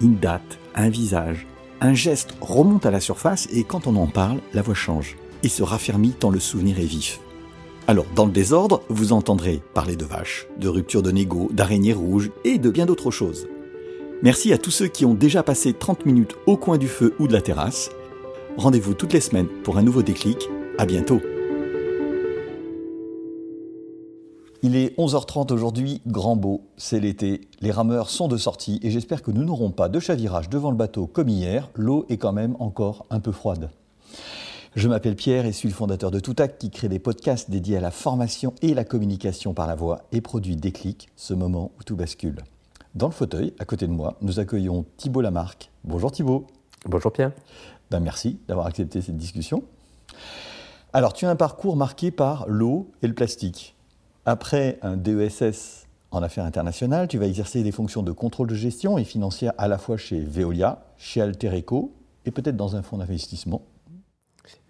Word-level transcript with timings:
Une 0.00 0.16
date, 0.16 0.58
un 0.74 0.88
visage, 0.88 1.46
un 1.80 1.94
geste 1.94 2.36
remonte 2.40 2.86
à 2.86 2.90
la 2.90 3.00
surface 3.00 3.48
et 3.52 3.64
quand 3.64 3.86
on 3.86 3.96
en 3.96 4.06
parle, 4.06 4.40
la 4.52 4.62
voix 4.62 4.74
change 4.74 5.16
et 5.42 5.48
se 5.48 5.62
raffermit 5.62 6.12
tant 6.12 6.30
le 6.30 6.40
souvenir 6.40 6.78
est 6.78 6.84
vif. 6.84 7.20
Alors, 7.86 8.06
dans 8.14 8.24
le 8.24 8.32
désordre, 8.32 8.82
vous 8.88 9.12
entendrez 9.12 9.60
parler 9.74 9.94
de 9.94 10.06
vaches, 10.06 10.46
de 10.58 10.68
rupture 10.68 11.02
de 11.02 11.10
négo, 11.10 11.50
d'araignées 11.52 11.92
rouges 11.92 12.30
et 12.44 12.58
de 12.58 12.70
bien 12.70 12.86
d'autres 12.86 13.10
choses. 13.10 13.46
Merci 14.22 14.54
à 14.54 14.58
tous 14.58 14.70
ceux 14.70 14.88
qui 14.88 15.04
ont 15.04 15.12
déjà 15.12 15.42
passé 15.42 15.74
30 15.74 16.06
minutes 16.06 16.34
au 16.46 16.56
coin 16.56 16.78
du 16.78 16.88
feu 16.88 17.14
ou 17.18 17.28
de 17.28 17.34
la 17.34 17.42
terrasse. 17.42 17.90
Rendez-vous 18.56 18.94
toutes 18.94 19.12
les 19.12 19.20
semaines 19.20 19.48
pour 19.62 19.76
un 19.76 19.82
nouveau 19.82 20.02
déclic. 20.02 20.48
À 20.78 20.86
bientôt. 20.86 21.20
Il 24.66 24.76
est 24.76 24.98
11h30 24.98 25.52
aujourd'hui, 25.52 26.00
grand 26.06 26.36
beau, 26.36 26.62
c'est 26.78 26.98
l'été, 26.98 27.42
les 27.60 27.70
rameurs 27.70 28.08
sont 28.08 28.28
de 28.28 28.38
sortie 28.38 28.80
et 28.82 28.90
j'espère 28.90 29.20
que 29.20 29.30
nous 29.30 29.44
n'aurons 29.44 29.70
pas 29.70 29.90
de 29.90 30.00
chavirage 30.00 30.48
devant 30.48 30.70
le 30.70 30.76
bateau 30.78 31.06
comme 31.06 31.28
hier, 31.28 31.68
l'eau 31.74 32.06
est 32.08 32.16
quand 32.16 32.32
même 32.32 32.56
encore 32.60 33.04
un 33.10 33.20
peu 33.20 33.30
froide. 33.30 33.68
Je 34.74 34.88
m'appelle 34.88 35.16
Pierre 35.16 35.44
et 35.44 35.52
suis 35.52 35.68
le 35.68 35.74
fondateur 35.74 36.10
de 36.10 36.18
Toutac 36.18 36.56
qui 36.56 36.70
crée 36.70 36.88
des 36.88 36.98
podcasts 36.98 37.50
dédiés 37.50 37.76
à 37.76 37.82
la 37.82 37.90
formation 37.90 38.54
et 38.62 38.72
la 38.72 38.84
communication 38.84 39.52
par 39.52 39.66
la 39.66 39.74
voix 39.74 40.00
et 40.12 40.22
produit 40.22 40.56
Déclic, 40.56 41.10
ce 41.14 41.34
moment 41.34 41.70
où 41.78 41.82
tout 41.82 41.94
bascule. 41.94 42.38
Dans 42.94 43.08
le 43.08 43.12
fauteuil, 43.12 43.52
à 43.58 43.66
côté 43.66 43.86
de 43.86 43.92
moi, 43.92 44.16
nous 44.22 44.40
accueillons 44.40 44.86
Thibault 44.96 45.20
Lamarck. 45.20 45.70
Bonjour 45.84 46.10
Thibault. 46.10 46.46
Bonjour 46.86 47.12
Pierre. 47.12 47.32
Ben 47.90 48.00
merci 48.00 48.38
d'avoir 48.48 48.66
accepté 48.66 49.02
cette 49.02 49.18
discussion. 49.18 49.62
Alors, 50.94 51.12
tu 51.12 51.26
as 51.26 51.28
un 51.28 51.36
parcours 51.36 51.76
marqué 51.76 52.10
par 52.10 52.46
l'eau 52.48 52.90
et 53.02 53.08
le 53.08 53.14
plastique. 53.14 53.73
Après 54.26 54.78
un 54.80 54.96
DESS 54.96 55.86
en 56.10 56.22
affaires 56.22 56.46
internationales, 56.46 57.08
tu 57.08 57.18
vas 57.18 57.26
exercer 57.26 57.62
des 57.62 57.72
fonctions 57.72 58.02
de 58.02 58.10
contrôle 58.10 58.48
de 58.48 58.54
gestion 58.54 58.96
et 58.96 59.04
financière 59.04 59.52
à 59.58 59.68
la 59.68 59.76
fois 59.76 59.98
chez 59.98 60.20
Veolia, 60.20 60.82
chez 60.96 61.20
Altereco 61.20 61.92
et 62.24 62.30
peut-être 62.30 62.56
dans 62.56 62.74
un 62.74 62.82
fonds 62.82 62.96
d'investissement. 62.96 63.60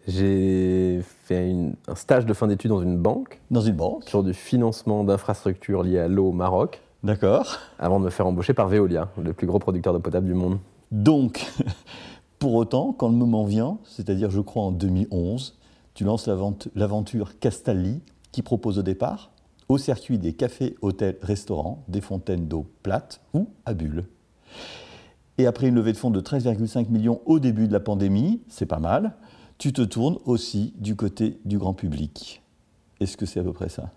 J'ai 0.09 1.03
fait 1.23 1.55
un 1.87 1.95
stage 1.95 2.27
de 2.27 2.35
fin 2.35 2.49
d'études 2.49 2.71
dans 2.71 2.83
une 2.83 2.99
banque. 2.99 3.41
Dans 3.53 3.61
une 3.61 3.77
banque 3.77 4.09
Sur 4.09 4.25
du 4.25 4.35
financement 4.35 5.05
d'infrastructures 5.05 5.85
liées 5.85 6.01
à 6.01 6.09
l'eau 6.09 6.31
au 6.31 6.33
Maroc. 6.33 6.83
D'accord. 7.05 7.59
Avant 7.79 8.01
de 8.01 8.07
me 8.07 8.11
faire 8.11 8.27
embaucher 8.27 8.55
par 8.55 8.67
Veolia, 8.67 9.09
le 9.23 9.33
plus 9.35 9.47
gros 9.47 9.61
producteur 9.61 9.93
d'eau 9.93 10.01
potable 10.01 10.27
du 10.27 10.35
monde. 10.35 10.59
Donc, 10.91 11.47
pour 12.41 12.55
autant, 12.55 12.93
quand 12.93 13.09
le 13.09 13.15
moment 13.15 13.45
vient, 13.45 13.79
c'est-à-dire 13.85 14.31
je 14.31 14.41
crois 14.41 14.65
en 14.65 14.73
2011, 14.73 15.57
tu 15.95 16.03
lances 16.03 16.29
l'aventure 16.75 17.39
Castalli 17.39 18.01
qui 18.33 18.43
propose 18.43 18.81
au 18.81 18.83
départ 18.83 19.31
au 19.69 19.79
circuit 19.79 20.19
des 20.19 20.33
cafés, 20.33 20.77
hôtels, 20.83 21.17
restaurants, 21.23 21.85
des 21.89 22.01
fontaines 22.01 22.47
d'eau 22.47 22.67
plates 22.83 23.21
ou 23.33 23.49
à 23.65 23.75
bulles. 23.75 24.05
Et 25.39 25.47
après 25.47 25.69
une 25.69 25.75
levée 25.75 25.93
de 25.93 25.97
fonds 25.97 26.11
de 26.11 26.21
13,5 26.21 26.91
millions 26.91 27.21
au 27.27 27.39
début 27.39 27.67
de 27.67 27.73
la 27.73 27.81
pandémie, 27.81 28.41
c'est 28.49 28.67
pas 28.67 28.79
mal, 28.79 29.15
tu 29.59 29.73
te 29.73 29.83
tournes 29.83 30.19
aussi 30.25 30.75
du 30.79 30.97
côté 30.97 31.39
du 31.45 31.59
grand 31.59 31.75
public. 31.75 32.43
Est-ce 33.01 33.17
que 33.17 33.27
c'est 33.27 33.41
à 33.41 33.43
peu 33.43 33.53
près 33.53 33.69
ça? 33.69 33.91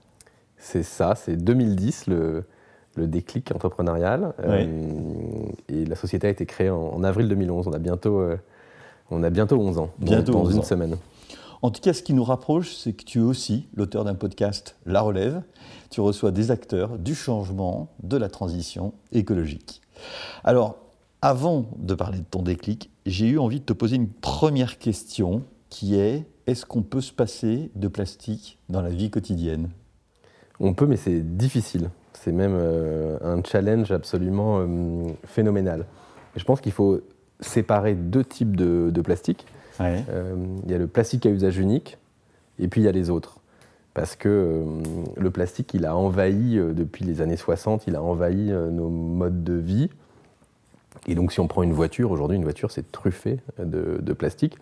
C'est 0.58 0.84
ça, 0.84 1.14
c'est 1.16 1.38
2010 1.38 2.08
le, 2.08 2.44
le, 2.96 3.08
déclic 3.08 3.52
entrepreneurial. 3.54 4.34
Euh, 4.40 4.66
et 5.70 5.86
la 5.86 5.96
société 5.96 6.28
a 6.28 6.30
été 6.32 6.46
créée 6.48 6.72
en, 6.72 7.04
avril 7.04 7.28
2011. 7.28 7.68
On 7.68 7.74
a 7.74 7.78
bientôt, 7.78 8.20
euh, 8.20 8.38
on 9.12 9.22
a 9.22 9.30
bientôt 9.30 9.58
11 9.58 9.78
ans, 9.78 9.92
bientôt 10.00 10.32
dans, 10.32 10.50
une 10.50 10.64
semaine. 10.64 10.98
En 11.62 11.72
tout 11.72 11.82
cas, 11.82 11.94
ce 11.94 12.04
qui 12.04 12.14
nous 12.14 12.24
rapproche, 12.24 12.76
c'est 12.76 12.94
que 12.94 13.04
tu 13.04 13.20
es 13.20 13.24
aussi 13.24 13.68
l'auteur 13.76 14.04
d'un 14.04 14.16
podcast 14.16 14.76
La 14.86 15.02
Relève. 15.02 15.42
Tu 15.90 16.02
reçois 16.02 16.32
des 16.32 16.52
acteurs 16.52 17.00
du 17.00 17.16
changement, 17.16 17.90
de 18.04 18.18
la 18.18 18.30
transition 18.30 18.94
écologique. 19.12 19.82
Alors, 20.44 20.78
avant 21.22 21.66
de 21.78 21.96
parler 21.96 22.20
de 22.20 22.26
ton 22.30 22.44
déclic, 22.44 22.92
j'ai 23.06 23.28
eu 23.28 23.40
envie 23.40 23.60
de 23.60 23.66
te 23.66 23.74
poser 23.74 23.96
une 23.96 24.10
première 24.10 24.78
question 24.78 25.44
qui 25.70 25.96
est 25.96 26.26
est-ce 26.46 26.66
qu'on 26.66 26.84
peut 26.84 27.02
se 27.02 27.12
passer 27.12 27.72
de 27.76 27.88
plastique 27.88 28.58
dans 28.70 28.82
la 28.82 28.90
vie 28.90 29.10
quotidienne? 29.10 29.70
On 30.60 30.74
peut, 30.74 30.86
mais 30.86 30.96
c'est 30.96 31.38
difficile. 31.38 31.90
C'est 32.14 32.32
même 32.32 32.56
euh, 32.56 33.18
un 33.22 33.44
challenge 33.44 33.92
absolument 33.92 34.60
euh, 34.60 35.10
phénoménal. 35.26 35.86
je 36.36 36.44
pense 36.44 36.62
qu'il 36.62 36.72
faut 36.72 37.02
séparer 37.42 37.94
deux 37.96 38.24
types 38.24 38.56
de, 38.56 39.02
plastique. 39.02 39.46
Euh, 39.82 40.36
il 40.66 40.72
y 40.72 40.74
a 40.74 40.78
le 40.78 40.88
plastique 40.88 41.26
à 41.26 41.30
usage 41.30 41.58
unique 41.58 41.98
et 42.60 42.68
puis 42.68 42.82
il 42.82 42.86
y 42.86 42.88
a 42.88 42.92
les 42.92 43.10
autres. 43.10 43.40
Parce 43.94 44.16
que 44.16 44.64
le 45.18 45.32
plastique, 45.32 45.74
il 45.74 45.86
a 45.86 45.96
envahi, 45.96 46.58
depuis 46.58 47.04
les 47.04 47.22
années 47.22 47.36
60, 47.36 47.88
il 47.88 47.96
a 47.96 48.04
envahi 48.04 48.52
nos 48.52 48.90
modes 48.90 49.44
de 49.44 49.54
vie. 49.54 49.90
Et 51.08 51.16
donc, 51.16 51.32
si 51.32 51.40
on 51.40 51.48
prend 51.48 51.64
une 51.64 51.74
voiture, 51.74 52.12
aujourd'hui, 52.12 52.38
une 52.38 52.44
voiture, 52.44 52.70
c'est 52.70 52.92
truffé 52.92 53.40
de, 53.58 54.14
plastique. 54.14 54.58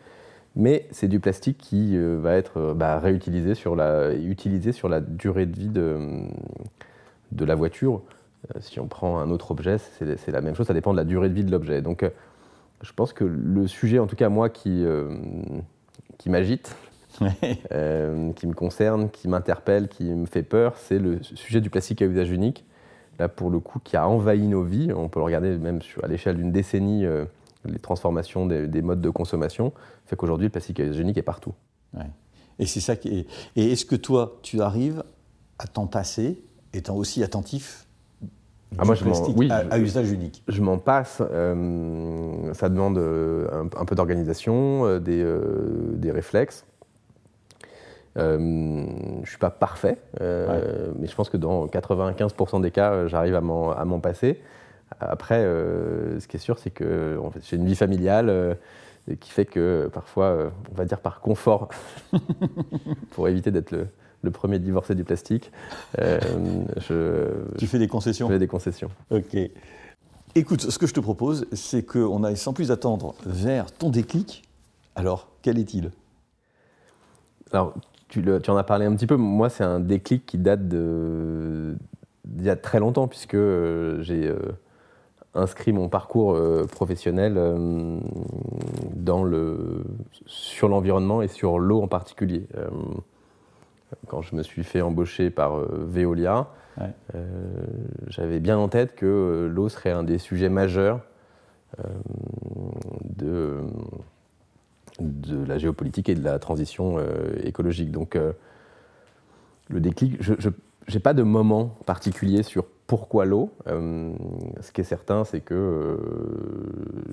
Mais 0.56 0.88
c'est 0.92 1.08
du 1.08 1.20
plastique 1.20 1.58
qui 1.58 1.98
euh, 1.98 2.18
va 2.22 2.36
être 2.36 2.58
euh, 2.58 2.74
bah, 2.74 2.98
réutilisé 3.00 3.56
sur 3.56 3.76
la, 3.76 4.14
utilisé 4.14 4.72
sur 4.72 4.88
la 4.88 5.02
durée 5.02 5.46
de 5.46 5.60
vie 5.60 5.68
de, 5.68 6.22
de 7.34 7.46
la 7.46 7.56
voiture. 7.56 8.02
Euh, 8.56 8.60
si 8.62 8.80
on 8.80 8.88
prend 8.88 9.20
un 9.20 9.32
autre 9.32 9.52
objet, 9.52 9.78
c'est 9.78 10.32
la 10.32 10.40
même 10.40 10.56
chose, 10.56 10.68
ça 10.68 10.74
dépend 10.74 10.94
de 10.94 10.98
la 10.98 11.04
durée 11.04 11.28
de 11.28 11.34
vie 11.34 11.44
de 11.44 11.52
l'objet. 11.52 11.82
Donc, 11.82 12.10
je 12.82 12.92
pense 12.94 13.14
que 13.14 13.24
le 13.24 13.68
sujet, 13.68 14.00
en 14.00 14.08
tout 14.08 14.16
cas 14.16 14.30
moi, 14.30 14.50
qui, 14.50 14.86
qui 16.18 16.30
m'agite, 16.30 16.76
qui 17.20 18.48
me 18.48 18.54
concerne, 18.54 19.10
qui 19.10 19.28
m'interpelle, 19.28 19.88
qui 19.88 20.04
me 20.06 20.26
fait 20.26 20.44
peur, 20.44 20.78
c'est 20.78 21.00
le 21.00 21.22
sujet 21.24 21.62
du 21.62 21.70
plastique 21.70 22.02
à 22.02 22.06
usage 22.06 22.32
unique 22.32 22.66
là 23.20 23.30
pour 23.30 23.50
le 23.50 23.60
coup, 23.60 23.80
qui 23.80 23.98
a 23.98 24.08
envahi 24.08 24.48
nos 24.48 24.64
vies. 24.64 24.92
On 24.94 25.10
peut 25.10 25.20
le 25.20 25.26
regarder 25.26 25.58
même 25.58 25.80
à 26.04 26.08
l'échelle 26.08 26.38
d'une 26.38 26.52
décennie, 26.52 27.06
euh, 27.06 27.26
les 27.66 27.80
transformations 27.80 28.46
des, 28.46 28.82
modes 28.82 29.02
de 29.02 29.10
consommation, 29.10 29.74
fait 30.06 30.16
qu'aujourd'hui, 30.16 30.48
le 30.48 30.52
plastique 30.52 30.80
hygiénique 30.80 31.18
est 31.18 31.24
partout. 31.24 31.54
Et 32.60 32.66
c'est 32.66 32.80
ça 32.80 32.96
qui 32.96 33.26
Et 33.56 33.72
est-ce 33.72 33.86
que 33.86 33.96
toi, 33.96 34.40
tu 34.44 34.62
arrives 34.62 35.04
à 35.60 35.68
t'en 35.68 35.88
passer, 35.88 36.44
étant 36.74 36.96
aussi 36.96 37.24
attentif 37.24 37.85
ah, 38.78 38.86
moi, 38.86 38.96
je 38.96 39.06
oui, 39.36 39.50
à, 39.50 39.78
usage 39.80 40.12
unique 40.12 40.44
Je 40.48 40.62
m'en 40.62 40.78
passe. 40.78 41.22
Euh, 41.22 42.54
ça 42.54 42.68
demande 42.68 42.98
euh, 42.98 43.48
un, 43.78 43.86
peu 43.86 43.96
d'organisation, 43.96 45.00
des, 45.00 45.26
des 45.94 46.12
réflexes. 46.12 46.66
Euh, 48.18 48.38
je 48.38 49.22
ne 49.22 49.26
suis 49.26 49.38
pas 49.38 49.50
parfait, 49.50 49.98
euh, 50.22 50.92
mais 50.98 51.08
je 51.08 51.16
pense 51.16 51.30
que 51.30 51.38
dans 51.38 51.68
95% 51.68 52.62
des 52.62 52.72
cas, 52.72 52.92
euh, 52.92 53.08
j'arrive 53.08 53.36
à 53.36 53.42
m'en 53.42 54.00
passer. 54.00 54.42
Après, 55.00 55.42
ce 55.44 56.28
qui 56.28 56.38
est 56.38 56.40
sûr, 56.40 56.58
c'est 56.60 56.70
que 56.70 57.18
en 57.22 57.32
fait, 57.32 57.42
j'ai 57.44 57.58
une 57.58 57.66
vie 57.66 57.76
familiale 57.76 58.58
qui 59.20 59.32
fait 59.32 59.46
que 59.46 59.90
parfois, 59.92 60.52
on 60.72 60.76
va 60.76 60.86
dire 60.86 61.00
par 61.00 61.20
confort, 61.20 61.70
pour 63.12 63.28
éviter 63.28 63.52
d'être 63.52 63.72
le, 63.72 63.88
premier 64.32 64.60
divorcé 64.60 64.96
du 64.96 65.04
plastique, 65.04 65.52
je, 65.98 67.30
tu 67.58 67.68
fais 67.68 67.80
des 67.80 67.88
concessions. 67.88 68.28
Je 68.28 68.34
fais 68.34 68.40
des 68.40 68.48
concessions. 68.48 68.90
Ok. 69.12 69.38
Écoute, 70.38 70.70
ce 70.70 70.78
que 70.78 70.86
je 70.86 70.94
te 70.94 71.00
propose, 71.00 71.48
c'est 71.54 71.84
qu'on 71.84 72.26
aille 72.26 72.36
sans 72.36 72.52
plus 72.52 72.70
attendre 72.70 73.16
vers 73.26 73.72
ton 73.72 73.90
déclic. 73.90 74.44
Alors, 74.96 75.30
quel 75.42 75.58
est-il? 75.58 75.92
Alors, 77.54 77.74
tu, 78.10 78.22
en 78.50 78.58
as 78.58 78.64
parlé 78.66 78.86
un 78.86 78.94
petit 78.96 79.08
peu. 79.08 79.16
Moi, 79.16 79.50
c'est 79.50 79.64
un 79.64 79.80
déclic 79.80 80.26
qui 80.26 80.38
date 80.38 80.68
d'il 80.68 81.78
y 82.42 82.50
a 82.50 82.58
très 82.58 82.80
longtemps, 82.80 83.08
puisque 83.08 83.36
euh, 83.36 84.02
j'ai 84.02 84.28
euh, 84.28 84.38
inscrit 85.36 85.72
mon 85.72 85.88
parcours 85.88 86.34
euh, 86.34 86.66
professionnel 86.66 87.36
dans 88.94 89.24
le, 89.24 89.86
sur 90.26 90.68
l'environnement 90.68 91.22
et 91.22 91.30
sur 91.30 91.60
l'eau 91.60 91.82
en 91.82 91.88
particulier. 91.88 92.46
Quand 94.08 94.22
je 94.22 94.36
me 94.36 94.44
suis 94.44 94.64
fait 94.64 94.82
embaucher 94.82 95.30
par 95.30 95.58
Veolia, 95.58 96.48
j'avais 98.08 98.40
bien 98.40 98.58
en 98.58 98.68
tête 98.68 98.96
que 98.96 99.50
l'eau 99.52 99.70
serait 99.70 99.92
un 99.92 100.04
des 100.04 100.18
sujets 100.18 100.50
majeurs 100.50 101.02
de 103.18 103.62
de 105.00 105.44
la 105.46 105.58
géopolitique 105.58 106.10
et 106.10 106.16
de 106.16 106.24
la 106.24 106.40
transition 106.40 106.98
euh, 106.98 107.36
écologique. 107.44 107.92
Donc, 107.92 108.16
euh, 108.16 108.34
le 109.70 109.80
déclic, 109.80 110.22
je 110.22 110.32
n'ai 110.32 111.00
pas 111.00 111.14
de 111.14 111.24
moment 111.24 111.76
particulier 111.86 112.44
sur 112.44 112.66
pourquoi 112.88 113.26
l'eau 113.26 113.52
Ce 113.66 114.72
qui 114.72 114.82
est 114.82 114.86
certain, 114.86 115.24
c'est 115.24 115.42
que 115.42 115.98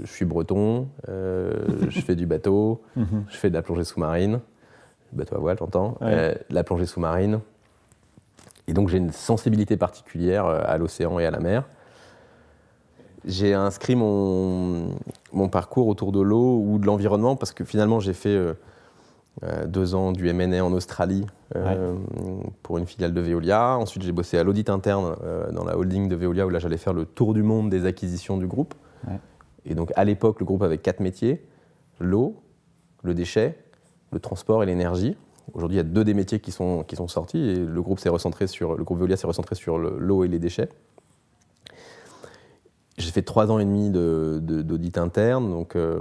je 0.05 0.13
suis 0.13 0.27
breton, 0.27 0.89
je 1.09 2.01
fais 2.03 2.15
du 2.15 2.27
bateau, 2.27 2.83
mhm. 2.97 3.25
je 3.29 3.37
fais 3.39 3.49
de 3.49 3.55
la 3.55 3.63
plongée 3.63 3.85
sous-marine, 3.85 4.41
bateau 5.12 5.37
à 5.37 5.38
voile, 5.38 5.56
j'entends, 5.59 5.99
la 6.00 6.64
plongée 6.64 6.87
sous-marine. 6.87 7.41
Et 8.69 8.73
donc 8.73 8.88
j'ai 8.88 8.99
une 8.99 9.12
sensibilité 9.12 9.76
particulière 9.76 10.47
à 10.47 10.79
l'océan 10.79 11.19
et 11.19 11.26
à 11.26 11.31
la 11.31 11.41
mer. 11.41 11.64
J'ai 13.25 13.55
inscrit 13.55 13.94
mon, 13.94 14.97
mon, 15.32 15.49
parcours 15.49 15.87
autour 15.87 16.11
de 16.11 16.20
l'eau 16.20 16.61
ou 16.64 16.79
de 16.79 16.87
l'environnement 16.87 17.37
parce 17.37 17.53
que 17.53 17.64
finalement 17.64 18.00
j'ai 18.00 18.14
fait 18.14 18.35
euh, 18.35 18.55
euh, 19.44 19.67
deux 19.67 19.94
ans 19.94 20.11
du 20.11 20.32
MNA 20.32 20.64
en 20.64 20.73
Australie 20.73 21.25
euh, 21.55 21.94
pour 22.65 22.79
une 22.79 22.87
filiale 22.87 23.15
de 23.15 23.20
Veolia. 23.20 23.76
Ensuite 23.76 24.03
j'ai 24.03 24.11
bossé 24.11 24.38
à 24.38 24.43
l'audit 24.43 24.69
interne 24.69 25.15
dans 25.53 25.65
la 25.65 25.79
holding 25.79 26.08
de 26.08 26.17
Veolia 26.17 26.47
où 26.47 26.50
là 26.50 26.58
j'allais 26.58 26.76
faire 26.76 26.94
le 26.94 27.05
tour 27.05 27.32
du 27.32 27.44
monde 27.44 27.70
des 27.70 27.87
acquisitions 27.87 28.38
du 28.38 28.47
groupe. 28.47 28.75
Et 29.65 29.76
donc 29.76 29.93
à 29.94 30.05
l'époque 30.05 30.41
le 30.41 30.47
groupe 30.47 30.62
avait 30.62 30.79
quatre 30.79 31.00
métiers 31.00 31.47
l'eau, 32.00 32.43
le 33.05 33.15
déchet, 33.15 33.56
le 34.12 34.20
transport 34.20 34.62
et 34.62 34.67
l'énergie. 34.67 35.17
Aujourd'hui, 35.55 35.76
il 35.76 35.79
y 35.79 35.81
a 35.81 35.85
deux 35.85 36.05
des 36.05 36.14
métiers 36.14 36.41
qui 36.41 36.53
sont, 36.53 36.85
qui 36.85 36.97
sont 36.97 37.09
sortis 37.09 37.38
et 37.38 37.56
le 37.56 37.82
groupe 37.82 37.99
s'est 37.99 38.09
recentré 38.09 38.47
sur 38.47 38.76
le 38.76 38.85
groupe 38.85 38.99
Veolia 38.99 39.17
s'est 39.17 39.26
recentré 39.26 39.55
sur 39.55 39.79
l'eau 39.79 40.25
et 40.25 40.29
les 40.29 40.38
déchets. 40.38 40.69
J'ai 42.99 43.11
fait 43.11 43.23
trois 43.23 43.50
ans 43.50 43.59
et 43.59 43.64
demi 43.64 43.91
d'audit 43.91 44.99
interne, 44.99 45.50
donc 45.50 45.76
euh, 45.76 46.00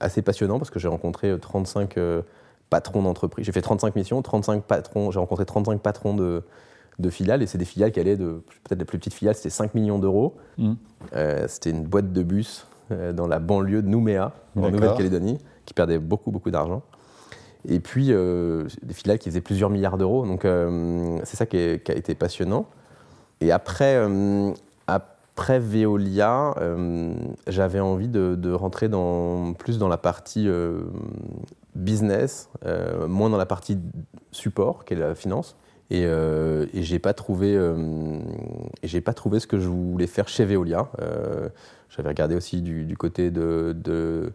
assez 0.00 0.22
passionnant 0.22 0.58
parce 0.58 0.70
que 0.70 0.78
j'ai 0.78 0.88
rencontré 0.88 1.38
35 1.38 1.96
euh, 1.96 2.22
patrons 2.68 3.02
d'entreprise. 3.02 3.46
J'ai 3.46 3.52
fait 3.52 3.62
35 3.62 3.94
missions, 3.96 4.20
35 4.20 4.64
patrons, 4.64 5.10
j'ai 5.10 5.20
rencontré 5.20 5.46
35 5.46 5.80
patrons 5.80 6.14
de, 6.14 6.42
filiales 7.10 7.42
et 7.42 7.46
c'est 7.46 7.58
des 7.58 7.64
filiales 7.64 7.92
qui 7.92 8.00
allaient 8.00 8.16
de 8.16 8.42
peut-être 8.64 8.80
la 8.80 8.84
plus 8.84 8.98
petite 8.98 9.14
filiale, 9.14 9.36
c'était 9.36 9.50
5 9.50 9.74
millions 9.74 9.98
d'euros. 9.98 10.36
Mmh. 10.58 10.72
Euh, 11.14 11.44
c'était 11.48 11.70
une 11.70 11.84
boîte 11.84 12.12
de 12.12 12.22
bus 12.22 12.66
dans 13.14 13.26
la 13.26 13.40
banlieue 13.40 13.82
de 13.82 13.88
Nouméa, 13.88 14.32
en 14.54 14.70
Nouvelle-Calédonie, 14.70 15.38
qui 15.64 15.74
perdait 15.74 15.98
beaucoup, 15.98 16.30
beaucoup 16.30 16.52
d'argent. 16.52 16.82
Et 17.68 17.80
puis 17.80 18.06
des 18.08 18.94
filiales 18.94 19.18
qui 19.18 19.28
faisaient 19.30 19.40
plusieurs 19.40 19.70
milliards 19.70 19.98
d'euros. 19.98 20.26
Donc 20.26 20.42
c'est 21.24 21.36
ça 21.36 21.46
qui, 21.46 21.56
a 21.56 21.94
été 21.94 22.14
passionnant. 22.14 22.66
Et 23.40 23.52
après, 23.52 23.96
après 24.86 25.16
après 25.36 25.58
Veolia, 25.58 26.54
euh, 26.62 27.14
j'avais 27.46 27.80
envie 27.80 28.08
de, 28.08 28.52
rentrer 28.52 28.88
dans, 28.88 29.52
plus 29.52 29.76
dans 29.76 29.86
la 29.86 29.98
partie 29.98 30.48
euh, 30.48 30.84
business, 31.74 32.48
euh, 32.64 33.06
moins 33.06 33.28
dans 33.28 33.36
la 33.36 33.44
partie 33.44 33.76
support, 34.32 34.86
qui 34.86 34.94
est 34.94 34.96
la 34.96 35.14
finance. 35.14 35.54
Et, 35.90 36.04
et 36.04 36.82
j'ai 36.82 36.98
pas 36.98 37.12
trouvé, 37.12 37.54
pas 39.04 39.12
trouvé 39.12 39.38
ce 39.38 39.46
que 39.46 39.60
je 39.60 39.68
voulais 39.68 40.06
faire 40.06 40.26
chez 40.26 40.46
Veolia. 40.46 40.88
J'avais 41.90 42.08
regardé 42.08 42.34
aussi 42.34 42.62
du, 42.62 42.96
côté 42.96 43.30
de, 43.30 44.32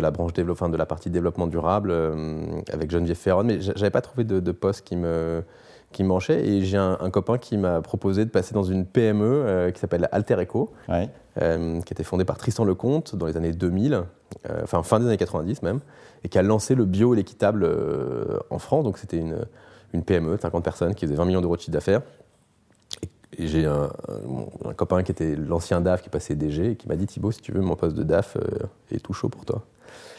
la 0.00 0.10
branche 0.10 0.32
développement, 0.32 0.68
de 0.68 0.76
la 0.76 0.86
partie 0.86 1.10
développement 1.10 1.46
durable 1.46 1.92
avec 2.72 2.90
Geneviève 2.90 3.16
Ferron, 3.16 3.44
mais 3.44 3.60
j'avais 3.60 3.90
pas 3.90 4.00
trouvé 4.00 4.24
de, 4.24 4.40
de 4.40 4.52
poste 4.52 4.82
qui 4.82 4.96
me 4.96 5.42
qui 5.94 6.04
manchait 6.04 6.46
et 6.46 6.62
j'ai 6.62 6.76
un, 6.76 7.10
copain 7.10 7.38
qui 7.38 7.56
m'a 7.56 7.80
proposé 7.80 8.26
de 8.26 8.30
passer 8.30 8.52
dans 8.52 8.64
une 8.64 8.84
PME 8.84 9.24
euh, 9.24 9.70
qui 9.70 9.80
s'appelle 9.80 10.08
Alter 10.12 10.42
Eco, 10.42 10.72
euh, 10.90 11.80
qui 11.80 11.92
a 11.92 11.94
été 11.94 12.04
fondée 12.04 12.26
par 12.26 12.36
Tristan 12.36 12.64
Lecomte 12.64 13.16
dans 13.16 13.26
les 13.26 13.38
années 13.38 13.52
2000, 13.52 13.94
euh, 13.94 14.60
enfin 14.62 14.82
fin 14.82 15.00
des 15.00 15.06
années 15.06 15.16
90 15.16 15.62
même, 15.62 15.80
et 16.24 16.28
qui 16.28 16.38
a 16.38 16.42
lancé 16.42 16.74
le 16.74 16.84
bio 16.84 17.14
et 17.14 17.16
l'équitable 17.16 17.66
en 18.50 18.58
France. 18.58 18.84
Donc 18.84 18.98
c'était 18.98 19.18
une, 19.18 19.46
une, 19.94 20.02
PME, 20.02 20.36
50 20.40 20.62
personnes, 20.62 20.94
qui 20.94 21.06
faisait 21.06 21.16
20 21.16 21.24
millions 21.24 21.40
d'euros 21.40 21.56
de 21.56 21.60
chiffre 21.60 21.72
d'affaires. 21.72 22.02
Et, 23.38 23.46
j'ai 23.46 23.66
un, 23.66 23.90
copain 24.76 25.02
qui 25.02 25.10
était 25.12 25.34
l'ancien 25.34 25.80
DAF 25.80 26.02
qui 26.02 26.08
passait 26.08 26.34
DG 26.34 26.72
et 26.72 26.76
qui 26.76 26.88
m'a 26.88 26.96
dit 26.96 27.06
Thibaut, 27.06 27.32
si 27.32 27.40
tu 27.40 27.52
veux, 27.52 27.60
mon 27.60 27.76
poste 27.76 27.96
de 27.96 28.02
DAF 28.02 28.36
est 28.90 29.00
tout 29.00 29.12
chaud 29.12 29.28
pour 29.28 29.44
toi. 29.44 29.64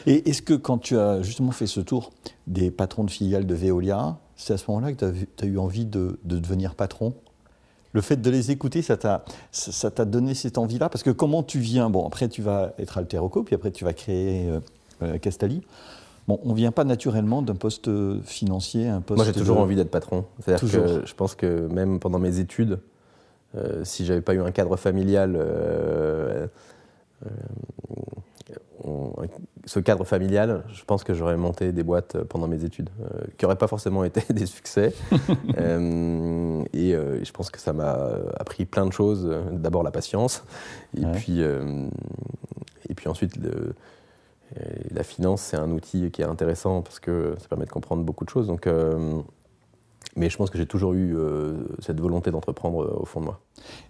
Et 0.06 0.28
est-ce 0.30 0.42
que 0.42 0.54
quand 0.54 0.78
tu 0.78 0.96
as 0.96 1.22
justement 1.22 1.50
fait 1.50 1.66
ce 1.66 1.80
tour 1.80 2.12
des 2.46 2.70
patrons 2.70 3.04
de 3.04 3.10
filiales 3.10 3.46
de 3.46 3.54
Veolia, 3.54 4.18
c'est 4.36 4.54
à 4.54 4.56
ce 4.56 4.70
moment-là 4.70 4.92
que 4.92 5.12
tu 5.36 5.44
as, 5.44 5.46
eu 5.46 5.58
envie 5.58 5.84
de, 5.84 6.18
devenir 6.24 6.74
patron? 6.74 7.14
Le 7.92 8.00
fait 8.00 8.16
de 8.16 8.30
les 8.30 8.50
écouter, 8.50 8.82
ça 8.82 8.96
t'a, 8.96 9.24
ça 9.50 9.90
t'a 9.90 10.04
donné 10.04 10.34
cette 10.34 10.58
envie-là? 10.58 10.88
Parce 10.88 11.02
que 11.02 11.10
comment 11.10 11.42
tu 11.42 11.58
viens? 11.58 11.90
Bon, 11.90 12.06
après, 12.06 12.28
tu 12.28 12.42
vas 12.42 12.72
être 12.78 12.98
Alteroco, 12.98 13.42
puis 13.42 13.54
après, 13.54 13.70
tu 13.70 13.84
vas 13.84 13.94
créer 13.94 14.48
euh, 14.48 14.60
euh, 15.02 15.18
Castali. 15.18 15.62
Bon, 16.28 16.38
on 16.44 16.50
ne 16.50 16.54
vient 16.54 16.72
pas 16.72 16.84
naturellement 16.84 17.40
d'un 17.40 17.54
poste 17.54 17.88
financier, 18.22 18.88
un 18.88 19.00
poste. 19.00 19.16
Moi, 19.16 19.24
j'ai 19.24 19.32
toujours 19.32 19.58
envie 19.58 19.76
d'être 19.76 19.90
patron. 19.90 20.24
C'est-à-dire 20.40 20.70
que 20.70 21.06
je 21.06 21.14
pense 21.14 21.34
que 21.34 21.68
même 21.68 21.98
pendant 22.00 22.18
mes 22.18 22.38
études, 22.38 22.80
euh, 23.56 23.84
si 23.84 24.04
j'avais 24.04 24.20
pas 24.20 24.34
eu 24.34 24.40
un 24.40 24.50
cadre 24.50 24.76
familial 24.76 25.36
ce 29.64 29.80
cadre 29.80 30.04
familial, 30.04 30.64
je 30.72 30.84
pense 30.84 31.04
que 31.04 31.12
j'aurais 31.12 31.36
monté 31.36 31.72
des 31.72 31.82
boîtes 31.82 32.22
pendant 32.24 32.46
mes 32.46 32.64
études, 32.64 32.90
euh, 33.00 33.24
qui 33.36 33.44
n'auraient 33.44 33.56
pas 33.56 33.66
forcément 33.66 34.04
été 34.04 34.22
des 34.32 34.46
succès. 34.46 34.94
Euh, 35.58 36.64
et 36.72 36.94
euh, 36.94 37.24
je 37.24 37.32
pense 37.32 37.50
que 37.50 37.58
ça 37.58 37.72
m'a 37.72 37.98
appris 38.38 38.66
plein 38.66 38.86
de 38.86 38.92
choses. 38.92 39.28
D'abord 39.52 39.82
la 39.82 39.90
patience, 39.90 40.44
et, 40.96 41.04
puis, 41.14 41.40
et 41.40 42.94
puis 42.94 43.08
ensuite 43.08 43.34
la 44.90 45.02
finance, 45.02 45.42
c'est 45.42 45.56
un 45.56 45.70
outil 45.70 46.10
qui 46.10 46.22
est 46.22 46.26
intéressant 46.26 46.82
parce 46.82 47.00
que 47.00 47.34
ça 47.38 47.48
permet 47.48 47.64
de 47.64 47.70
comprendre 47.70 48.02
beaucoup 48.02 48.24
de 48.24 48.30
choses. 48.30 48.46
Donc, 48.46 48.68
mais 50.16 50.30
je 50.30 50.36
pense 50.36 50.50
que 50.50 50.58
j'ai 50.58 50.66
toujours 50.66 50.94
eu 50.94 51.16
cette 51.80 52.00
volonté 52.00 52.30
d'entreprendre 52.30 52.98
au 53.00 53.06
fond 53.06 53.20
de 53.20 53.26
moi. 53.26 53.40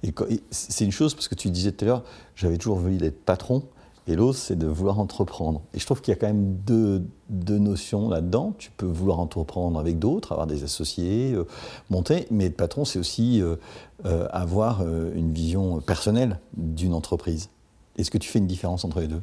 Et 0.03 0.13
c'est 0.51 0.85
une 0.85 0.93
chose, 0.93 1.15
parce 1.15 1.29
que 1.29 1.35
tu 1.35 1.51
disais 1.51 1.73
tout 1.73 1.85
à 1.85 1.89
l'heure, 1.89 2.05
j'avais 2.37 2.59
toujours 2.59 2.79
voulu 2.79 3.05
être 3.05 3.25
patron. 3.25 3.65
Et 4.09 4.15
l'autre, 4.15 4.39
c'est 4.39 4.57
de 4.57 4.67
vouloir 4.67 5.01
entreprendre. 5.01 5.63
Et 5.75 5.81
je 5.81 5.85
trouve 5.85 6.01
qu'il 6.01 6.15
y 6.15 6.17
a 6.17 6.21
quand 6.21 6.29
même 6.29 6.55
deux, 6.65 7.05
deux 7.29 7.59
notions 7.59 8.09
là-dedans. 8.09 8.55
Tu 8.57 8.71
peux 8.71 8.87
vouloir 8.87 9.19
entreprendre 9.19 9.81
avec 9.81 9.99
d'autres, 9.99 10.31
avoir 10.33 10.47
des 10.47 10.63
associés, 10.63 11.33
euh, 11.33 11.45
monter, 11.91 12.27
mais 12.31 12.47
être 12.47 12.57
patron, 12.57 12.85
c'est 12.85 13.01
aussi 13.01 13.43
euh, 13.43 13.57
euh, 14.05 14.29
avoir 14.31 14.83
une 14.83 15.33
vision 15.33 15.81
personnelle 15.81 16.39
d'une 16.57 16.95
entreprise. 16.95 17.51
Est-ce 17.99 18.11
que 18.11 18.19
tu 18.19 18.29
fais 18.29 18.39
une 18.39 18.47
différence 18.47 18.85
entre 18.85 19.01
les 19.01 19.09
deux? 19.09 19.21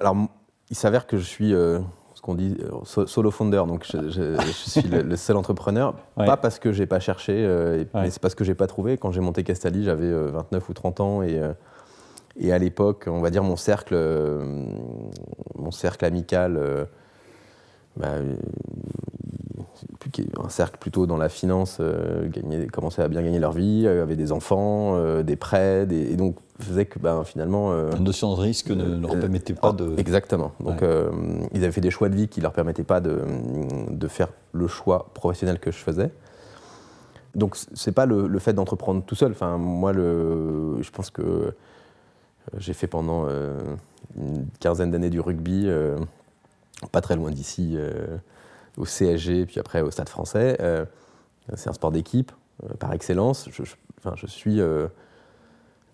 Alors, 0.00 0.16
il 0.68 0.76
s'avère 0.76 1.06
que 1.06 1.16
je 1.16 1.24
suis 1.24 1.50
ce 1.50 2.20
qu'on 2.22 2.34
dit 2.34 2.58
solo 2.84 3.30
founder, 3.30 3.62
donc 3.66 3.86
je, 3.90 4.36
suis 4.52 4.82
le, 4.82 5.16
seul 5.16 5.36
entrepreneur. 5.36 5.94
Pas 6.16 6.36
parce 6.36 6.58
que 6.58 6.72
j'ai 6.72 6.86
pas 6.86 7.00
cherché, 7.00 7.32
mais 7.94 8.10
c'est 8.10 8.20
parce 8.20 8.34
que 8.34 8.44
j'ai 8.44 8.54
pas 8.54 8.66
trouvé. 8.66 8.98
Quand 8.98 9.12
j'ai 9.12 9.20
monté 9.20 9.44
Castali, 9.44 9.84
j'avais 9.84 10.10
29 10.12 10.68
ou 10.68 10.74
30 10.74 11.00
ans 11.00 11.22
et 11.22 11.40
et 12.38 12.52
à 12.52 12.58
l'époque, 12.58 13.04
on 13.08 13.20
va 13.20 13.30
dire 13.30 13.42
mon 13.42 13.56
cercle, 13.56 13.94
euh, 13.94 14.64
mon 15.56 15.70
cercle 15.70 16.04
amical, 16.04 16.56
euh, 16.56 16.84
bah, 17.96 18.08
euh, 18.08 18.36
un 20.42 20.48
cercle 20.48 20.78
plutôt 20.78 21.06
dans 21.06 21.16
la 21.16 21.28
finance, 21.28 21.80
commençait 22.72 23.02
à 23.02 23.08
bien 23.08 23.22
gagner 23.22 23.38
leur 23.38 23.52
vie, 23.52 23.86
avaient 23.86 24.16
des 24.16 24.32
enfants, 24.32 25.22
des 25.22 25.36
prêts, 25.36 25.86
et 25.90 26.16
donc 26.16 26.36
faisait 26.58 26.86
que 26.86 26.98
bah, 26.98 27.22
finalement. 27.24 27.72
Une 27.92 28.04
notion 28.04 28.34
de 28.34 28.40
risque 28.40 28.70
ne 28.70 29.00
leur 29.00 29.18
permettait 29.18 29.54
pas 29.54 29.72
de. 29.72 29.94
Exactement. 29.98 30.52
Donc 30.60 30.82
ils 31.52 31.62
avaient 31.62 31.72
fait 31.72 31.80
des 31.80 31.90
choix 31.90 32.08
de 32.08 32.16
vie 32.16 32.28
qui 32.28 32.40
leur 32.40 32.52
permettaient 32.52 32.82
pas 32.82 33.00
de, 33.00 33.20
de 33.90 34.08
faire 34.08 34.28
le 34.52 34.66
choix 34.66 35.10
professionnel 35.14 35.58
que 35.60 35.70
je 35.70 35.78
faisais. 35.78 36.10
Donc 37.34 37.56
c'est 37.74 37.92
pas 37.92 38.06
le, 38.06 38.26
le 38.26 38.38
fait 38.38 38.52
d'entreprendre 38.52 39.04
tout 39.04 39.14
seul. 39.14 39.32
Enfin 39.32 39.56
moi 39.56 39.92
le, 39.92 40.82
je 40.82 40.90
pense 40.90 41.10
que 41.10 41.22
euh, 41.22 41.50
j'ai 42.58 42.72
fait 42.72 42.86
pendant 42.86 43.26
euh, 43.28 43.58
une 44.16 44.46
quinzaine 44.60 44.90
d'années 44.90 45.10
du 45.10 45.20
rugby, 45.20 45.64
euh, 45.66 45.98
pas 46.92 47.00
très 47.00 47.16
loin 47.16 47.30
d'ici, 47.30 47.76
au 48.76 48.84
CSG, 48.84 49.46
puis 49.46 49.60
après 49.60 49.82
au 49.82 49.90
Stade 49.90 50.08
français. 50.08 50.58
c'est 51.54 51.68
un 51.68 51.72
sport 51.72 51.92
d'équipe, 51.92 52.32
par 52.78 52.92
excellence. 52.92 53.48
Je, 53.52 53.62
enfin, 53.98 54.14
je 54.16 54.26
suis 54.26 54.60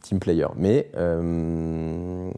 team 0.06 0.20
player. 0.20 0.46
Mais 0.56 0.90
euh, 0.96 2.30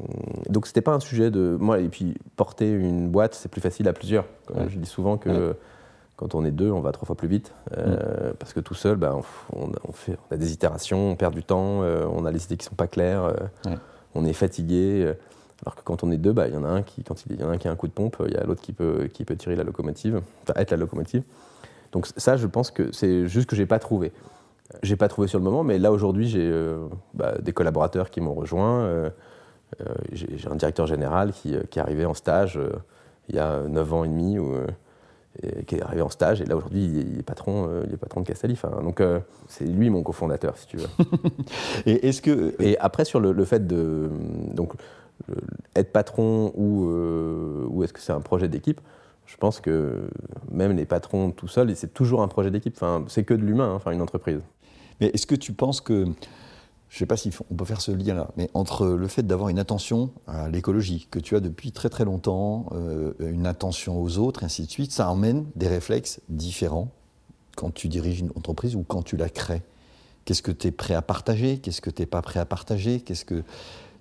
donc 0.49 0.67
c'était 0.67 0.81
pas 0.81 0.95
un 0.95 1.01
sujet 1.01 1.31
de 1.31 1.57
moi 1.61 1.81
et 1.81 1.89
puis 1.89 2.15
porter 2.37 2.71
une 2.71 3.09
boîte 3.09 3.35
c'est 3.35 3.51
plus 3.51 3.61
facile 3.61 3.89
à 3.89 3.93
plusieurs. 3.93 4.25
Je 4.69 4.79
dis 4.79 4.89
souvent 4.89 5.19
que 5.19 5.55
quand 6.17 6.35
on 6.35 6.45
est 6.45 6.51
deux 6.51 6.71
on 6.71 6.81
va 6.81 6.93
trois 6.93 7.07
fois 7.07 7.17
plus 7.17 7.29
vite 7.29 7.53
mm. 7.77 8.33
parce 8.39 8.53
que 8.53 8.61
tout 8.61 8.75
seul 8.75 8.97
ben, 8.97 9.21
on, 9.53 9.93
fait, 9.93 10.17
on, 10.31 10.35
a 10.35 10.39
des 10.39 10.53
itérations, 10.53 11.11
on 11.11 11.17
perd 11.17 11.35
du 11.35 11.43
temps, 11.43 11.81
on 11.81 12.25
a 12.25 12.31
les 12.31 12.45
idées 12.45 12.57
qui 12.57 12.65
sont 12.65 12.75
pas 12.75 12.89
claires 12.89 13.35
on 14.15 14.25
est 14.25 14.33
fatigué. 14.33 15.05
Euh, 15.05 15.15
alors 15.65 15.75
que 15.75 15.83
quand 15.83 16.05
on 16.05 16.11
est 16.11 16.19
deux, 16.19 16.33
bah, 16.33 16.47
il 16.47 16.55
y 16.55 16.57
en 16.57 16.65
a 16.65 16.69
un 16.69 16.83
qui, 16.83 17.03
quand 17.03 17.25
il 17.29 17.41
y 17.41 17.43
en 17.43 17.51
a 17.51 17.53
un 17.53 17.59
qui 17.59 17.67
a 17.67 17.73
un 17.73 17.77
coup 17.77 17.89
de 17.89 17.93
pompe, 17.93 18.17
il 18.27 18.33
y 18.33 18.37
a 18.37 18.45
l'autre 18.45 18.63
qui 18.63 18.73
peut, 18.73 19.09
qui 19.13 19.25
peut 19.25 19.35
tirer 19.35 19.57
la 19.57 19.65
locomotive, 19.65 20.23
enfin 20.43 20.53
être 20.61 20.71
la 20.71 20.77
locomotive. 20.77 21.25
Donc 21.91 22.07
ça, 22.17 22.37
je 22.37 22.47
pense 22.47 22.71
que 22.71 22.93
c'est 22.93 23.27
juste 23.27 23.49
que 23.49 23.57
j'ai 23.57 23.67
pas 23.67 23.79
trouvé. 23.79 24.13
J'ai 24.83 24.97
pas 24.97 25.09
trouvé 25.09 25.27
sur 25.27 25.39
le 25.39 25.45
moment, 25.45 25.65
mais 25.65 25.79
là 25.79 25.91
aujourd'hui, 25.91 26.29
j'ai 26.29 26.49
euh, 26.49 26.87
bah, 27.15 27.35
des 27.41 27.53
collaborateurs 27.53 28.11
qui 28.11 28.21
m'ont 28.21 28.35
rejoint. 28.35 28.83
Euh, 28.83 29.11
j'ai 30.13 30.49
un 30.49 30.55
directeur 30.55 30.87
général 30.87 31.33
qui, 31.33 31.57
qui, 31.71 31.79
est 31.79 31.83
arrivé 31.83 32.07
en 32.07 32.15
stage 32.15 32.59
il 33.29 33.35
y 33.35 33.39
a 33.39 33.61
9 33.63 33.93
ans 33.93 34.05
et 34.05 34.09
demi, 34.09 34.39
qui 35.67 35.77
est 35.77 35.83
arrivé 35.83 36.03
en 36.03 36.09
stage, 36.09 36.41
et 36.41 36.45
là 36.45 36.57
aujourd'hui 36.57 36.85
il 36.85 37.19
est 37.19 37.23
patron, 37.23 37.83
il 37.87 37.93
est 37.93 37.97
patron 37.97 38.23
de 38.23 38.27
Castalif. 38.27 38.65
donc 38.83 39.01
c'est 39.47 39.65
lui 39.65 39.89
mon 39.91 40.03
cofondateur, 40.03 40.57
si 40.59 40.67
tu 40.67 40.79
veux. 40.79 40.89
et 41.87 42.09
est-ce 42.09 42.21
que 42.21 42.55
et 42.61 42.77
après 42.79 43.05
sur 43.05 43.21
le, 43.21 43.45
fait 43.45 43.67
de 43.67 44.11
donc 44.53 44.73
être 45.77 45.93
patron 45.93 46.53
ou, 46.57 46.87
ou 47.71 47.85
est-ce 47.85 47.93
que 47.93 48.01
c'est 48.01 48.13
un 48.13 48.21
projet 48.21 48.49
d'équipe 48.49 48.81
je 49.29 49.37
pense 49.37 49.61
que 49.61 50.09
même 50.51 50.75
les 50.75 50.87
patrons 50.87 51.31
tout 51.31 51.49
seuls, 51.49 51.77
c'est 51.77 51.93
toujours 51.93 52.23
un 52.23 52.29
projet 52.29 52.51
d'équipe. 52.51 52.75
Enfin, 52.75 53.05
c'est 53.09 53.25
que 53.25 53.35
de 53.35 53.43
l'humain, 53.43 53.73
hein, 53.73 53.75
enfin, 53.75 53.91
une 53.91 54.01
entreprise. 54.01 54.41
Mais 55.01 55.09
est-ce 55.09 55.27
que 55.27 55.35
tu 55.35 55.53
penses 55.53 55.83
que, 55.83 56.07
je 56.89 56.97
ne 56.97 56.99
sais 57.01 57.07
pas 57.07 57.17
si 57.17 57.31
on 57.51 57.55
peut 57.55 57.65
faire 57.65 57.81
ce 57.81 57.91
lien-là, 57.91 58.31
mais 58.37 58.51
entre 58.55 58.87
le 58.87 59.09
fait 59.09 59.23
d'avoir 59.23 59.51
une 59.51 59.59
attention 59.59 60.11
à 60.27 60.49
l'écologie, 60.49 61.07
que 61.11 61.19
tu 61.19 61.37
as 61.37 61.41
depuis 61.41 61.71
très 61.71 61.91
très 61.91 62.05
longtemps, 62.05 62.67
euh, 62.73 63.13
une 63.21 63.47
attention 63.47 64.01
aux 64.01 64.19
autres, 64.19 64.43
et 64.43 64.47
ainsi 64.47 64.65
de 64.65 64.71
suite, 64.71 64.93
ça 64.93 65.11
emmène 65.11 65.47
des 65.55 65.69
réflexes 65.69 66.21
différents 66.31 66.89
quand 67.57 67.75
tu 67.75 67.89
diriges 67.89 68.21
une 68.21 68.31
entreprise 68.37 68.75
ou 68.75 68.85
quand 68.85 69.03
tu 69.03 69.17
la 69.17 69.29
crées. 69.29 69.63
Qu'est-ce 70.25 70.43
que 70.43 70.53
tu 70.53 70.69
es 70.69 70.71
prêt 70.71 70.95
à 70.95 71.03
partager? 71.03 71.59
Qu'est-ce 71.59 71.81
que 71.81 71.91
tu 71.91 72.03
n'es 72.03 72.07
pas 72.07 72.23
prêt 72.23 72.41
à 72.41 72.47
partager? 72.47 73.01
Qu'est-ce 73.01 73.25
que... 73.25 73.43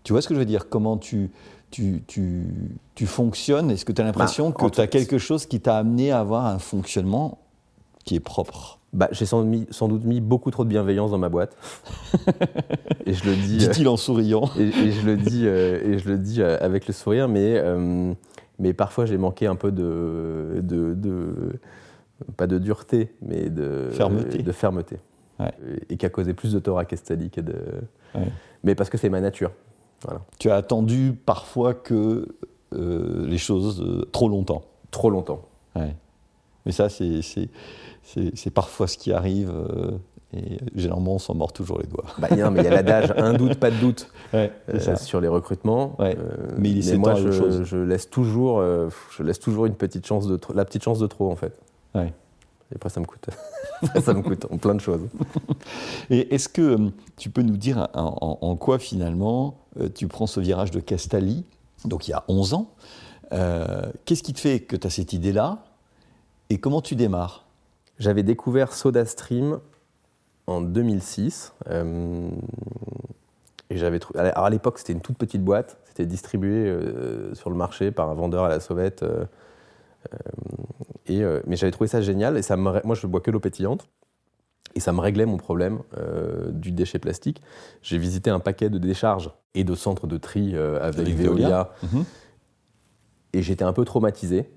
Tu 0.03 0.13
vois 0.13 0.21
ce 0.21 0.27
que 0.27 0.35
je 0.35 0.39
veux 0.39 0.45
dire? 0.45 0.69
Comment 0.69 0.97
tu, 0.97 1.31
tu, 1.71 2.03
tu, 2.07 2.45
tu 2.95 3.05
fonctionnes? 3.05 3.71
Est-ce 3.71 3.83
que 3.83 3.91
tu 3.91 4.01
as 4.01 4.05
l'impression 4.05 4.49
bah, 4.49 4.55
que 4.57 4.67
tu 4.67 4.79
as 4.79 4.87
quelque 4.87 5.17
chose 5.17 5.45
qui 5.45 5.59
t'a 5.59 5.77
amené 5.77 6.11
à 6.11 6.19
avoir 6.19 6.45
un 6.45 6.59
fonctionnement 6.59 7.39
qui 8.05 8.15
est 8.15 8.21
propre? 8.21 8.76
Bah, 8.93 9.07
J'ai 9.11 9.25
sans, 9.25 9.43
doute 9.43 10.03
mis 10.03 10.21
beaucoup 10.21 10.51
trop 10.51 10.63
de 10.63 10.69
bienveillance 10.69 11.11
dans 11.11 11.17
ma 11.17 11.29
boîte. 11.29 11.55
et 13.05 13.13
je 13.13 13.25
le 13.25 13.35
dis. 13.35 13.57
Dit-il 13.57 13.87
en 13.87 13.97
souriant. 13.97 14.49
et, 14.57 14.91
je 14.91 15.05
le 15.05 15.17
dis, 15.17 15.43
euh, 15.45 15.81
et 15.83 15.99
je 15.99 16.09
le 16.09 16.17
dis 16.17 16.41
euh, 16.41 16.57
avec 16.59 16.87
le 16.87 16.93
sourire, 16.93 17.27
mais, 17.27 17.57
euh, 17.57 18.13
mais 18.59 18.73
parfois 18.73 19.05
j'ai 19.05 19.17
manqué 19.17 19.47
un 19.47 19.55
peu 19.55 19.71
de, 19.71 20.61
de, 20.61 20.93
de, 20.93 21.59
Pas 22.35 22.47
de 22.47 22.57
dureté, 22.57 23.13
mais 23.21 23.49
de 23.49 23.89
fermeté. 23.91 24.43
De 24.43 24.51
fermeté. 24.51 24.97
Et 25.89 25.97
qui 25.97 26.05
a 26.05 26.09
causé 26.09 26.33
plus 26.33 26.53
de 26.53 26.59
tort 26.59 26.79
à 26.79 26.85
Castelli 26.85 27.29
que 27.29 27.41
de. 27.41 27.55
Mais 28.63 28.73
parce 28.73 28.89
que 28.89 28.97
c'est 28.97 29.09
ma 29.09 29.21
nature. 29.21 29.51
Tu 30.39 30.49
as 30.49 30.55
attendu 30.55 31.13
parfois 31.25 31.73
que 31.73 32.27
euh, 32.73 33.25
les 33.27 33.37
choses 33.37 33.81
euh, 33.81 34.07
trop 34.11 34.27
longtemps. 34.29 34.63
Trop 34.91 35.09
longtemps. 35.09 35.41
Mais 36.67 36.71
ça, 36.71 36.87
c'est 36.89 38.53
parfois 38.53 38.87
ce 38.87 38.97
qui 38.97 39.11
arrive. 39.11 39.49
Euh, 39.49 39.91
et 40.33 40.59
généralement, 40.75 41.15
on 41.15 41.19
s'en 41.19 41.33
mord 41.33 41.51
toujours 41.51 41.79
les 41.79 41.87
doigts. 41.87 42.03
Bah, 42.19 42.27
mais 42.29 42.37
il 42.37 42.63
y 42.63 42.67
a 42.67 42.69
l'adage 42.69 43.13
un 43.17 43.33
doute, 43.33 43.55
pas 43.55 43.71
de 43.71 43.77
doute 43.77 44.11
sur 44.97 45.21
les 45.21 45.27
recrutements. 45.29 45.97
mais, 46.57 46.69
il 46.69 46.99
moi, 46.99 47.15
je, 47.15 47.63
je, 47.63 47.77
laisse 47.77 48.09
toujours, 48.09 48.61
je 48.61 49.23
laisse 49.23 49.39
toujours 49.39 49.65
une 49.65 49.75
petite 49.75 50.05
chance 50.05 50.27
de 50.27 50.37
la 50.53 50.65
petite 50.65 50.83
chance 50.83 50.99
de 50.99 51.07
trop, 51.07 51.31
en 51.31 51.35
fait. 51.35 51.57
Et 52.71 52.75
après, 52.75 52.89
ça 52.89 52.99
me 52.99 53.05
coûte. 53.05 53.29
ça 54.01 54.13
me 54.13 54.21
coûte 54.21 54.45
en 54.51 54.57
plein 54.57 54.75
de 54.75 54.81
choses. 54.81 55.07
Et 56.09 56.33
est-ce 56.33 56.49
que 56.49 56.61
euh, 56.61 56.89
tu 57.17 57.29
peux 57.29 57.41
nous 57.41 57.57
dire 57.57 57.87
en, 57.93 58.55
quoi, 58.57 58.79
finalement, 58.79 59.59
euh, 59.79 59.89
tu 59.93 60.07
prends 60.07 60.27
ce 60.27 60.39
virage 60.39 60.71
de 60.71 60.79
Castali, 60.79 61.45
donc 61.85 62.07
il 62.07 62.11
y 62.11 62.13
a 62.13 62.23
11 62.27 62.53
ans 62.53 62.71
euh, 63.33 63.83
Qu'est-ce 64.05 64.23
qui 64.23 64.33
te 64.33 64.39
fait 64.39 64.59
que 64.61 64.75
tu 64.75 64.87
as 64.87 64.89
cette 64.89 65.13
idée-là? 65.13 65.63
Et 66.49 66.59
comment 66.59 66.81
tu 66.81 66.95
démarres? 66.95 67.45
J'avais 67.99 68.23
découvert 68.23 68.73
SodaStream 68.73 69.59
en 70.45 70.61
2006. 70.61 71.53
et 73.69 73.77
j'avais 73.77 73.99
trouvé. 73.99 74.19
Alors 74.19 74.45
à 74.45 74.49
l'époque, 74.49 74.79
c'était 74.79 74.93
une 74.93 75.01
toute 75.01 75.17
petite 75.17 75.43
boîte. 75.43 75.77
C'était 75.85 76.05
distribué 76.05 76.73
sur 77.33 77.49
le 77.49 77.55
marché 77.55 77.91
par 77.91 78.09
un 78.09 78.13
vendeur 78.13 78.43
à 78.43 78.49
la 78.49 78.59
sauvette. 78.59 79.03
Euh, 81.09 81.41
mais 81.45 81.55
j'avais 81.55 81.71
trouvé 81.71 81.87
ça 81.87 82.01
génial 82.01 82.37
et 82.37 82.41
ça 82.41 82.57
me, 82.57 82.81
moi 82.83 82.95
je 82.95 83.07
bois 83.07 83.21
que 83.21 83.31
l'eau 83.31 83.39
pétillante. 83.39 83.87
Et 84.75 84.79
ça 84.79 84.93
me 84.93 84.99
réglait 84.99 85.25
mon 85.25 85.37
problème 85.37 85.79
euh, 85.97 86.51
du 86.51 86.71
déchet 86.71 86.99
plastique. 86.99 87.41
J'ai 87.81 87.97
visité 87.97 88.29
un 88.29 88.39
paquet 88.39 88.69
de 88.69 88.77
décharges 88.77 89.31
et 89.55 89.63
de 89.63 89.73
centres 89.73 90.05
de 90.05 90.17
tri 90.17 90.51
euh, 90.53 90.79
avec, 90.81 91.15
Veolia. 91.15 91.71
Mhm. 91.81 92.05
Et 93.37 93.43
j'étais 93.43 93.63
un 93.63 93.73
peu 93.73 93.85
traumatisé. 93.85 94.49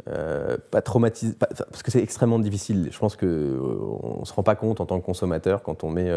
pas 0.71 0.81
traumatisé 0.83 1.35
parce 1.39 1.83
que 1.83 1.91
c'est 1.91 2.03
extrêmement 2.03 2.39
difficile. 2.39 2.89
Je 2.91 2.99
pense 2.99 3.15
qu'on 3.17 3.27
ne 3.27 4.25
se 4.25 4.33
rend 4.33 4.43
pas 4.43 4.55
compte 4.55 4.81
en 4.81 4.87
tant 4.87 4.99
que 4.99 5.05
consommateur 5.05 5.63
quand 5.63 5.85
on 5.85 5.91
met 5.91 6.11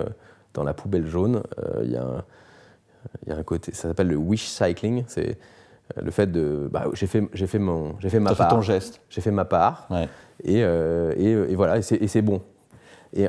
dans 0.53 0.63
la 0.63 0.73
poubelle 0.73 1.05
jaune. 1.05 1.43
Il 1.81 1.89
y, 1.89 3.29
y, 3.29 3.31
a 3.31 3.35
un 3.37 3.43
côté, 3.43 3.73
ça 3.73 3.89
s'appelle 3.89 4.07
le 4.07 4.15
wish 4.15 4.47
cycling. 4.47 5.03
C'est 5.07 5.37
le 6.01 6.11
fait 6.11 6.31
de 6.31 6.69
bah, 6.71 6.85
j'ai 6.93 7.07
fait 7.07 7.23
j'ai 7.33 7.47
fait 7.47 7.59
mon 7.59 7.95
j'ai 7.99 8.09
fait 8.09 8.19
ma 8.19 8.33
part 8.33 8.49
fait 8.49 8.55
ton 8.55 8.61
geste 8.61 9.01
j'ai 9.09 9.21
fait 9.21 9.31
ma 9.31 9.45
part 9.45 9.87
et, 10.43 10.63
euh, 10.63 11.13
et, 11.17 11.51
et, 11.51 11.55
voilà 11.55 11.77
et 11.77 11.81
c'est 11.81 12.21
bon 12.21 12.41
et, 13.13 13.27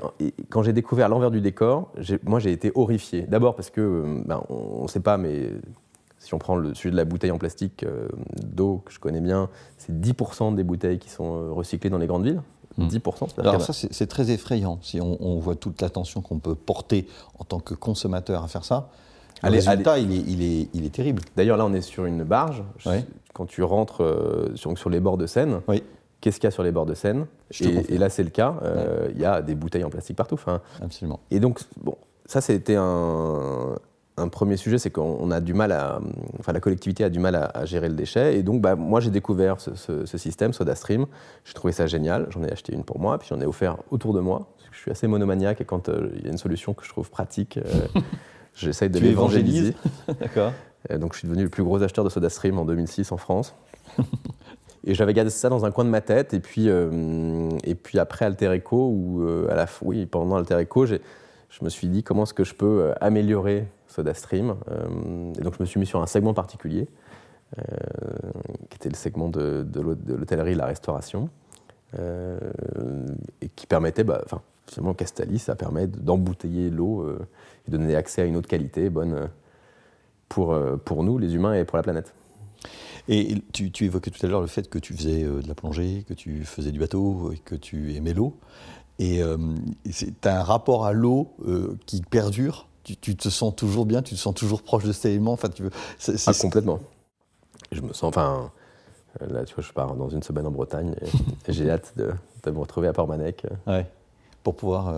quand 0.50 0.62
j'ai 0.62 0.73
découvert 0.73 1.09
l'envers 1.09 1.31
du 1.31 1.41
décor 1.41 1.93
moi 2.25 2.41
j'ai 2.41 2.53
été 2.53 2.73
horrifié 2.75 3.23
d'abord 3.23 3.55
parce 3.55 3.71
que 3.71 4.23
ben, 4.25 4.43
on 4.49 4.85
ne 4.85 4.88
sait 4.88 5.00
pas 5.00 5.19
mais 5.19 5.50
si 6.25 6.35
on 6.35 6.38
prend 6.38 6.57
le 6.57 6.75
sujet 6.75 6.90
de 6.90 6.97
la 6.97 7.04
bouteille 7.04 7.31
en 7.31 7.38
plastique 7.38 7.85
euh, 7.85 8.09
d'eau 8.43 8.83
que 8.85 8.93
je 8.93 8.99
connais 8.99 9.21
bien 9.21 9.49
c'est 9.78 9.93
10% 9.93 10.54
des 10.54 10.64
bouteilles 10.64 10.99
qui 10.99 11.11
sont 11.11 11.37
euh, 11.37 11.52
recyclées 11.52 11.90
dans 11.90 11.99
les 11.99 12.07
grandes 12.07 12.25
villes 12.25 12.43
10%. 12.78 13.37
Hmm. 13.37 13.40
Alors 13.40 13.62
ça, 13.62 13.73
c'est 13.73 14.07
très 14.09 14.33
effrayant 14.33 14.81
si 14.83 15.00
on, 15.00 15.16
on 15.25 15.38
voit 15.38 15.54
toute 15.54 15.81
l'attention 15.81 16.23
qu'on 16.23 16.40
peut 16.40 16.57
porter 16.57 17.07
en 17.38 17.45
tant 17.45 17.61
que 17.61 17.73
consommateur 17.73 18.43
à 18.43 18.49
faire 18.49 18.64
ça. 18.64 18.90
Le 19.43 19.50
résultat, 19.50 19.99
il, 19.99 20.12
est, 20.12 20.25
il, 20.26 20.43
est, 20.43 20.69
il, 20.73 20.85
est, 20.85 20.90
terrible. 20.90 21.23
D'ailleurs, 21.37 21.57
là, 21.57 21.66
on 21.66 21.73
est 21.73 21.81
sur 21.81 22.07
une 22.07 22.25
barge. 22.25 22.62
Quand 23.33 23.47
tu 23.47 23.62
rentres 23.62 24.02
euh, 24.02 24.52
sur, 24.54 24.76
sur, 24.78 24.90
les 24.90 25.00
bords 25.00 25.19
de 25.19 25.26
Seine, 25.26 25.61
qu'est-ce 26.21 26.37
qu'il 26.37 26.47
y 26.47 26.49
a 26.49 26.52
sur 26.52 26.62
les 26.62 26.71
bords 26.71 26.87
de 26.87 26.95
Seine? 26.95 27.26
Et, 27.61 27.99
là, 27.99 28.09
c'est 28.09 28.23
le 28.23 28.31
cas. 28.31 28.57
Euh, 28.62 29.11
il 29.14 29.21
y 29.21 29.25
a 29.25 29.43
des 29.43 29.54
bouteilles 29.54 29.85
en 29.85 29.90
plastique 29.90 30.16
partout. 30.16 30.35
Enfin, 30.35 30.61
Absolument. 30.81 31.21
Et 31.31 31.40
donc, 31.40 31.61
bon, 31.83 31.97
ça, 32.26 32.40
c'était 32.40 32.76
un, 32.76 33.76
un, 34.16 34.28
premier 34.28 34.56
sujet, 34.56 34.78
c'est 34.78 34.90
qu'on 34.90 35.30
a 35.30 35.40
du 35.40 35.54
mal 35.54 35.73
à, 35.73 36.00
enfin, 36.38 36.52
la 36.52 36.61
collectivité 36.61 37.04
a 37.04 37.11
du 37.11 37.18
mal 37.18 37.35
à, 37.35 37.64
gérer 37.64 37.88
le 37.88 37.94
déchet. 37.94 38.38
Et 38.38 38.42
donc, 38.42 38.61
bah, 38.61 38.76
moi, 38.76 39.00
j'ai 39.00 39.11
découvert 39.11 39.61
ce, 39.61 39.75
ce, 39.75 40.18
système 40.18 40.52
SodaStream. 40.52 41.06
J'ai 41.44 41.54
trouvé 41.54 41.73
ça 41.73 41.87
génial. 41.87 42.26
J'en 42.30 42.42
ai 42.44 42.52
acheté 42.52 42.75
une 42.75 42.85
pour 42.85 43.00
moi, 43.00 43.18
puis 43.18 43.28
j'en 43.30 43.40
ai 43.40 43.47
offert 43.47 43.76
autour 43.90 44.14
de 44.14 44.21
moi. 44.21 44.49
Parce 44.56 44.71
que 44.71 44.76
je 44.76 44.80
suis 44.80 44.90
assez 44.90 45.06
monomaniaque 45.06 45.61
et 45.61 45.64
quand 45.64 45.88
euh, 45.88 46.11
il 46.16 46.25
y 46.25 46.28
a 46.28 46.30
une 46.30 46.38
solution 46.38 46.75
que 46.75 46.85
je 46.85 46.88
trouve 46.90 47.11
pratique. 47.11 47.59
J'essaye 48.54 48.88
de 48.90 49.00
l'évangéliser. 49.00 49.75
D'accord. 50.21 50.52
donc 50.99 51.14
je 51.14 51.18
suis 51.18 51.28
devenu 51.28 51.42
le 51.42 51.49
plus 51.49 51.64
gros 51.64 51.83
acheteur 51.83 52.04
de 52.04 52.09
SodaStream 52.09 52.59
en 52.59 52.64
2006 52.64 53.11
en 53.11 53.16
France. 53.16 53.54
et 54.87 54.94
j'avais 54.94 55.14
gardé 55.14 55.30
ça 55.30 55.49
dans 55.49 55.64
un 55.64 55.71
coin 55.71 55.85
de 55.85 55.90
ma 55.90 56.00
tête. 56.00 56.35
Et 56.35 56.40
puis, 56.40 56.68
euh, 56.68 57.49
et 57.64 57.75
puis 57.75 57.99
après 57.99 58.25
Alter 58.25 58.52
Echo, 58.52 58.88
ou 58.88 59.23
euh, 59.23 59.50
à 59.50 59.54
la, 59.54 59.66
oui, 59.83 60.06
pendant 60.06 60.37
Alter 60.37 60.59
Echo, 60.59 60.87
je 60.87 60.99
me 61.62 61.68
suis 61.68 61.88
dit 61.88 62.02
comment 62.02 62.25
est-ce 62.25 62.35
que 62.35 62.44
je 62.44 62.54
peux 62.54 62.83
euh, 62.83 62.92
améliorer 63.00 63.66
SodaStream. 63.95 64.55
et 65.39 65.43
donc 65.43 65.55
je 65.57 65.63
me 65.63 65.67
suis 65.67 65.81
mis 65.81 65.87
sur 65.87 66.03
un 66.03 66.07
segment 66.07 66.35
particulier, 66.35 66.89
qui 67.57 68.77
était 68.77 68.89
le 68.89 68.97
segment 68.97 69.29
de, 69.29 69.67
l'hôtellerie 70.07 70.53
et 70.53 70.57
la 70.57 70.67
restauration, 70.67 71.29
et 71.97 73.49
qui 73.55 73.67
permettait, 73.67 74.05
bah, 74.05 74.21
enfin, 74.25 74.41
finalement, 74.67 74.95
Castalis, 74.95 75.39
ça 75.39 75.55
permet 75.55 75.87
d'embouteiller 75.87 76.71
l'eau 76.71 77.07
et 77.67 77.71
de 77.71 77.77
donner 77.77 77.97
accès 77.97 78.23
à 78.23 78.25
une 78.25 78.37
eau 78.37 78.41
de 78.41 78.47
qualité 78.47 78.91
bonne 78.91 79.15
euh, 79.15 79.27
pour, 80.29 80.53
euh, 80.53 80.77
pour 80.77 81.05
nous, 81.05 81.19
les 81.19 81.35
humains, 81.35 81.55
et 81.55 81.65
pour 81.65 81.77
la 81.77 81.83
planète. 81.83 82.15
Et 83.09 83.43
tu, 83.53 83.71
tu, 83.71 83.85
évoquais 83.85 84.11
tout 84.11 84.25
à 84.25 84.29
l'heure 84.29 84.41
le 84.41 84.47
fait 84.47 84.69
que 84.69 84.79
tu 84.79 84.95
faisais 84.95 85.23
euh, 85.25 85.43
de 85.43 85.49
la 85.49 85.55
plongée, 85.55 86.05
que 86.09 86.15
tu 86.15 86.45
faisais 86.45 86.73
du 86.73 86.79
bateau 86.79 87.33
et 87.33 87.39
que 87.39 87.55
tu 87.55 87.95
aimais 87.95 88.15
l'eau. 88.15 88.39
Et 88.99 89.21
tu 89.91 90.13
as 90.23 90.41
un 90.41 90.43
rapport 90.45 90.87
à 90.87 90.93
l'eau 90.93 91.35
qui 91.85 92.01
perdure. 92.01 92.69
Tu, 92.85 92.97
tu, 92.97 93.17
te 93.17 93.29
sens 93.29 93.57
toujours 93.57 93.87
bien, 93.87 94.03
tu 94.03 94.14
te 94.14 94.21
sens 94.21 94.35
toujours 94.35 94.62
proche 94.62 94.85
de 94.85 94.93
cet 94.93 95.07
élément. 95.07 95.33
Enfin, 95.33 95.49
tu 95.49 95.62
veux, 95.62 95.71
ah, 96.26 96.33
complètement. 96.38 96.81
Je 97.73 97.81
me 97.81 97.93
sens. 97.93 98.05
Enfin, 98.05 98.50
là, 99.21 99.45
tu 99.45 99.55
vois, 99.55 99.64
je 99.64 99.73
pars 99.73 99.95
dans 99.95 100.11
une 100.11 100.23
semaine 100.23 100.47
en 100.47 100.50
Bretagne 100.50 100.95
et, 101.49 101.53
j'ai 101.53 101.71
hâte 101.71 101.95
de, 101.97 102.12
de, 102.43 102.50
me 102.50 102.59
retrouver 102.59 102.88
à 102.88 102.93
Port-Manec. 102.93 103.47
Ouais. 103.67 103.87
Pour 104.43 104.55
pouvoir. 104.55 104.93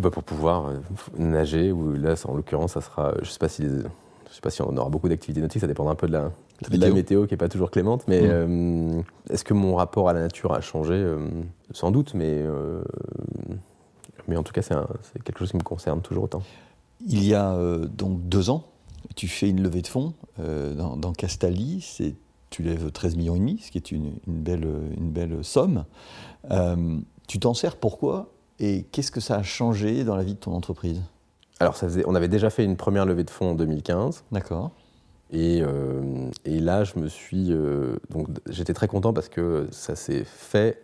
Bah, 0.00 0.10
pour 0.10 0.22
pouvoir 0.22 0.68
euh, 0.68 0.78
nager, 1.18 1.70
ou 1.70 1.92
là, 1.92 2.14
en 2.26 2.34
l'occurrence, 2.34 2.72
ça 2.72 2.80
sera. 2.80 3.12
Je 3.16 3.20
ne 3.20 3.24
sais 3.26 3.38
pas 3.38 3.48
si. 3.48 3.62
Je 3.64 4.34
sais 4.34 4.40
pas 4.40 4.50
si 4.50 4.62
on 4.62 4.74
aura 4.76 4.88
beaucoup 4.88 5.10
d'activités 5.10 5.42
nautiques, 5.42 5.60
ça 5.60 5.66
dépendra 5.66 5.92
un 5.92 5.96
peu 5.96 6.06
de 6.06 6.12
la, 6.12 6.30
la 6.70 6.90
météo 6.90 7.26
qui 7.26 7.34
n'est 7.34 7.38
pas 7.38 7.50
toujours 7.50 7.70
clémente, 7.70 8.04
mais 8.08 8.22
mmh. 8.22 8.30
euh, 8.30 9.02
est-ce 9.28 9.44
que 9.44 9.52
mon 9.52 9.74
rapport 9.74 10.08
à 10.08 10.14
la 10.14 10.20
nature 10.20 10.54
a 10.54 10.62
changé? 10.62 10.94
Euh, 10.94 11.18
Sans 11.72 11.90
doute, 11.90 12.14
mais, 12.14 12.42
mais 14.26 14.36
en 14.38 14.42
tout 14.42 14.54
cas, 14.54 14.62
c'est 14.62 15.22
quelque 15.22 15.38
chose 15.38 15.50
qui 15.50 15.58
me 15.58 15.62
concerne 15.62 16.00
toujours 16.00 16.24
autant. 16.24 16.42
Il 17.06 17.24
y 17.24 17.34
a 17.34 17.56
donc 17.96 18.28
deux 18.28 18.50
ans, 18.50 18.64
tu 19.16 19.28
fais 19.28 19.48
une 19.48 19.62
levée 19.62 19.82
de 19.82 19.86
fonds 19.86 20.14
dans, 20.38 20.96
dans 20.96 21.12
Castali, 21.12 21.84
tu 22.50 22.62
lèves 22.62 22.92
13 22.92 23.16
millions 23.16 23.34
et 23.34 23.38
demi, 23.38 23.58
ce 23.58 23.70
qui 23.70 23.78
est 23.78 23.90
une, 23.90 24.12
une 24.26 24.42
belle, 24.42 24.68
une 24.96 25.10
belle 25.10 25.42
somme. 25.42 25.84
tu 27.26 27.38
t'en 27.40 27.54
sers 27.54 27.76
pourquoi 27.76 28.32
et 28.62 28.84
qu'est-ce 28.92 29.10
que 29.10 29.20
ça 29.20 29.36
a 29.36 29.42
changé 29.42 30.04
dans 30.04 30.14
la 30.14 30.22
vie 30.22 30.34
de 30.34 30.38
ton 30.38 30.52
entreprise? 30.52 31.02
Alors, 31.58 31.76
ça 31.76 31.88
on 32.06 32.14
avait 32.14 32.28
déjà 32.28 32.48
fait 32.48 32.64
une 32.64 32.76
première 32.76 33.06
levée 33.06 33.24
de 33.24 33.30
fonds 33.30 33.50
en 33.50 33.54
2015. 33.54 34.24
D'accord. 34.30 34.70
Et, 35.32 35.62
euh, 35.62 36.30
et, 36.44 36.60
là, 36.60 36.84
je 36.84 36.98
me 36.98 37.08
suis. 37.08 37.52
Euh, 37.52 37.96
donc, 38.10 38.28
j'étais 38.48 38.74
très 38.74 38.86
content 38.86 39.12
parce 39.12 39.28
que 39.28 39.66
ça 39.70 39.96
s'est 39.96 40.24
fait 40.24 40.82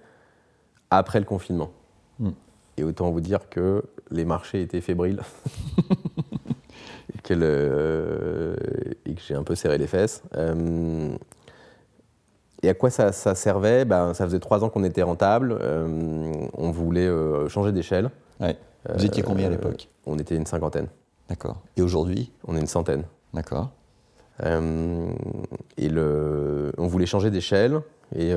après 0.91 1.21
le 1.21 1.25
confinement. 1.25 1.71
Hmm. 2.19 2.31
Et 2.79 2.85
autant 2.85 3.11
vous 3.11 3.21
dire 3.21 3.49
que 3.49 3.85
les 4.11 4.25
marchés 4.25 4.63
étaient 4.63 4.81
fébriles. 4.81 5.21
Euh, 7.31 8.55
et, 9.07 9.15
que 9.15 9.21
j'ai 9.21 9.35
un 9.35 9.43
peu 9.43 9.55
serré 9.55 9.79
les 9.79 9.87
fesses. 9.87 10.23
Euh, 10.37 11.11
et 12.63 12.69
à 12.69 12.75
quoi 12.75 12.91
ça, 12.91 13.13
servait? 13.13 13.85
Ben, 13.85 14.15
Ça 14.15 14.25
faisait 14.25 14.41
trois 14.41 14.65
ans 14.65 14.69
qu'on 14.69 14.85
était 14.85 15.03
rentable. 15.03 15.57
Euh, 15.61 16.33
on 16.55 16.71
voulait 16.71 17.09
changer 17.49 17.73
d'échelle. 17.73 18.11
Vous 18.41 19.05
étiez 19.05 19.23
combien 19.23 19.47
à 19.47 19.51
l'époque? 19.51 19.89
On 20.07 20.19
était 20.19 20.37
une 20.37 20.47
cinquantaine. 20.47 20.89
D'accord. 21.29 21.61
Et 21.77 21.83
aujourd'hui? 21.83 22.33
On 22.47 22.57
est 22.57 22.61
une 22.61 22.67
centaine. 22.67 23.05
D'accord. 23.35 23.71
et 24.43 25.89
le, 25.89 26.73
on 26.79 26.87
voulait 26.87 27.07
changer 27.07 27.31
d'échelle. 27.31 27.81
Et, 28.17 28.31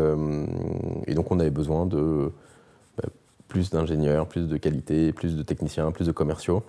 et, 1.08 1.14
donc 1.14 1.32
on 1.32 1.40
avait 1.40 1.50
besoin 1.50 1.86
de 1.86 2.32
ben, 2.98 3.10
plus 3.48 3.70
d'ingénieurs, 3.70 4.28
plus 4.28 4.48
de 4.48 4.58
qualité, 4.58 5.14
plus 5.14 5.38
de 5.38 5.44
techniciens, 5.44 5.92
plus 5.92 6.08
de 6.08 6.12
commerciaux 6.12 6.64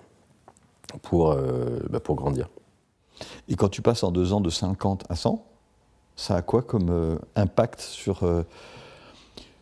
pour, 1.01 1.31
euh, 1.31 1.79
bah, 1.89 1.99
pour 1.99 2.15
grandir. 2.15 2.49
Et 3.47 3.55
quand 3.55 3.69
tu 3.69 3.81
passes 3.81 4.03
en 4.03 4.11
deux 4.11 4.33
ans 4.33 4.41
de 4.41 4.49
50 4.49 5.05
à 5.09 5.15
100, 5.15 5.43
ça 6.15 6.35
a 6.35 6.41
quoi 6.41 6.61
comme 6.61 6.89
euh, 6.89 7.15
impact 7.35 7.81
sur, 7.81 8.23
euh, 8.23 8.43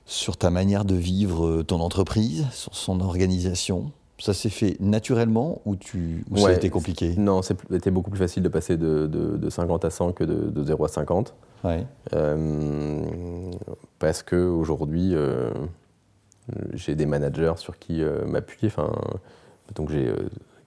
sur 0.06 0.38
ta 0.38 0.50
manière 0.50 0.86
de 0.86 0.96
vivre 0.96 1.64
ton 1.64 1.80
entreprise, 1.80 2.48
sur 2.52 2.76
son 2.76 3.00
organisation? 3.02 3.92
Ça 4.20 4.34
s'est 4.36 4.50
fait 4.50 4.78
naturellement 4.80 5.62
ou, 5.66 5.76
tu, 5.76 6.24
ou 6.30 6.38
ça 6.38 6.50
a 6.50 6.54
été 6.54 6.70
compliqué? 6.70 7.16
Non, 7.18 7.42
c'était 7.42 7.90
beaucoup 7.90 8.12
plus 8.12 8.20
facile 8.20 8.44
de 8.44 8.50
passer 8.50 8.78
de, 8.78 9.08
de, 9.08 9.50
50 9.50 9.84
à 9.84 9.90
100 9.90 10.12
que 10.12 10.24
de, 10.24 10.52
de 10.52 10.64
0 10.64 10.86
à 10.86 10.88
50. 10.88 11.34
Ouais. 11.64 11.86
parce 13.98 14.22
qu'aujourd'hui, 14.22 15.16
j'ai 16.74 16.94
des 16.94 17.08
managers 17.08 17.54
sur 17.58 17.80
qui 17.80 18.04
m'appuyer. 18.28 18.68
Enfin, 18.68 18.92
donc 19.74 19.90
j'ai 19.90 20.14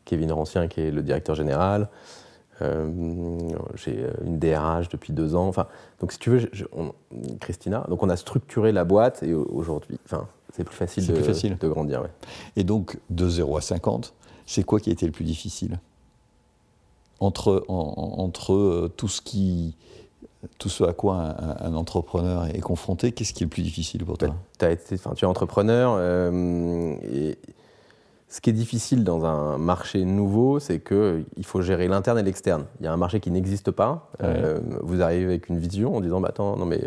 Kevin 0.04 0.32
Rancien 0.32 0.68
qui 0.68 0.80
est 0.80 0.90
le 0.90 1.02
directeur 1.02 1.34
général. 1.34 1.88
Euh, 2.62 2.88
j'ai 3.74 4.06
une 4.24 4.38
DRH 4.38 4.88
depuis 4.88 5.12
deux 5.12 5.34
ans. 5.34 5.48
Enfin, 5.48 5.66
donc 6.00 6.12
si 6.12 6.18
tu 6.18 6.30
veux, 6.30 6.50
Christina, 7.40 7.84
donc 7.88 8.02
on 8.02 8.08
a 8.08 8.16
structuré 8.16 8.72
la 8.72 8.84
boîte 8.84 9.22
et 9.22 9.34
aujourd'hui, 9.34 9.98
enfin, 10.04 10.28
c'est 10.52 10.64
plus 10.64 10.76
facile, 10.76 11.06
de, 11.06 11.14
facile 11.14 11.56
de 11.58 11.68
grandir. 11.68 12.04
Et 12.56 12.64
donc 12.64 12.98
de 13.10 13.28
0 13.28 13.56
à 13.56 13.60
50, 13.60 14.14
c'est 14.46 14.62
quoi 14.62 14.78
qui 14.78 14.90
a 14.90 14.92
été 14.92 15.06
le 15.06 15.12
plus 15.12 15.24
difficile? 15.24 15.80
Entre, 17.20 17.64
entre 17.68 18.52
euh, 18.52 18.92
tout 18.96 19.08
ce 19.08 19.20
qui 19.22 19.76
tout 20.58 20.68
ce 20.68 20.84
à 20.84 20.92
quoi 20.92 21.36
un, 21.60 21.74
entrepreneur 21.74 22.46
est 22.46 22.60
confronté, 22.60 23.12
qu'est-ce 23.12 23.32
qui 23.32 23.44
est 23.44 23.46
le 23.46 23.50
plus 23.50 23.62
difficile 23.62 24.04
pour 24.04 24.18
toi? 24.18 24.28
Bah, 24.28 24.66
as 24.66 24.72
été, 24.72 24.96
Tu 24.98 25.24
es 25.24 25.28
entrepreneur 25.28 25.94
euh, 25.96 26.94
et 27.02 27.38
ce 28.34 28.40
qui 28.40 28.50
est 28.50 28.54
difficile 28.54 29.04
dans 29.04 29.24
un 29.26 29.58
marché 29.58 30.04
nouveau, 30.04 30.58
c'est 30.58 30.80
qu'il 30.80 31.44
faut 31.44 31.62
gérer 31.62 31.86
l'interne 31.86 32.18
et 32.18 32.22
l'externe. 32.24 32.64
Il 32.80 32.84
y 32.84 32.88
a 32.88 32.92
un 32.92 32.96
marché 32.96 33.20
qui 33.20 33.30
n'existe 33.30 33.70
pas. 33.70 34.10
Euh, 34.24 34.58
vous 34.82 35.02
arrivez 35.02 35.26
avec 35.26 35.48
une 35.48 35.58
vision 35.58 35.94
en 35.94 36.00
disant 36.00 36.20
bah, 36.20 36.30
Attends, 36.30 36.56
non, 36.56 36.66
mais 36.66 36.80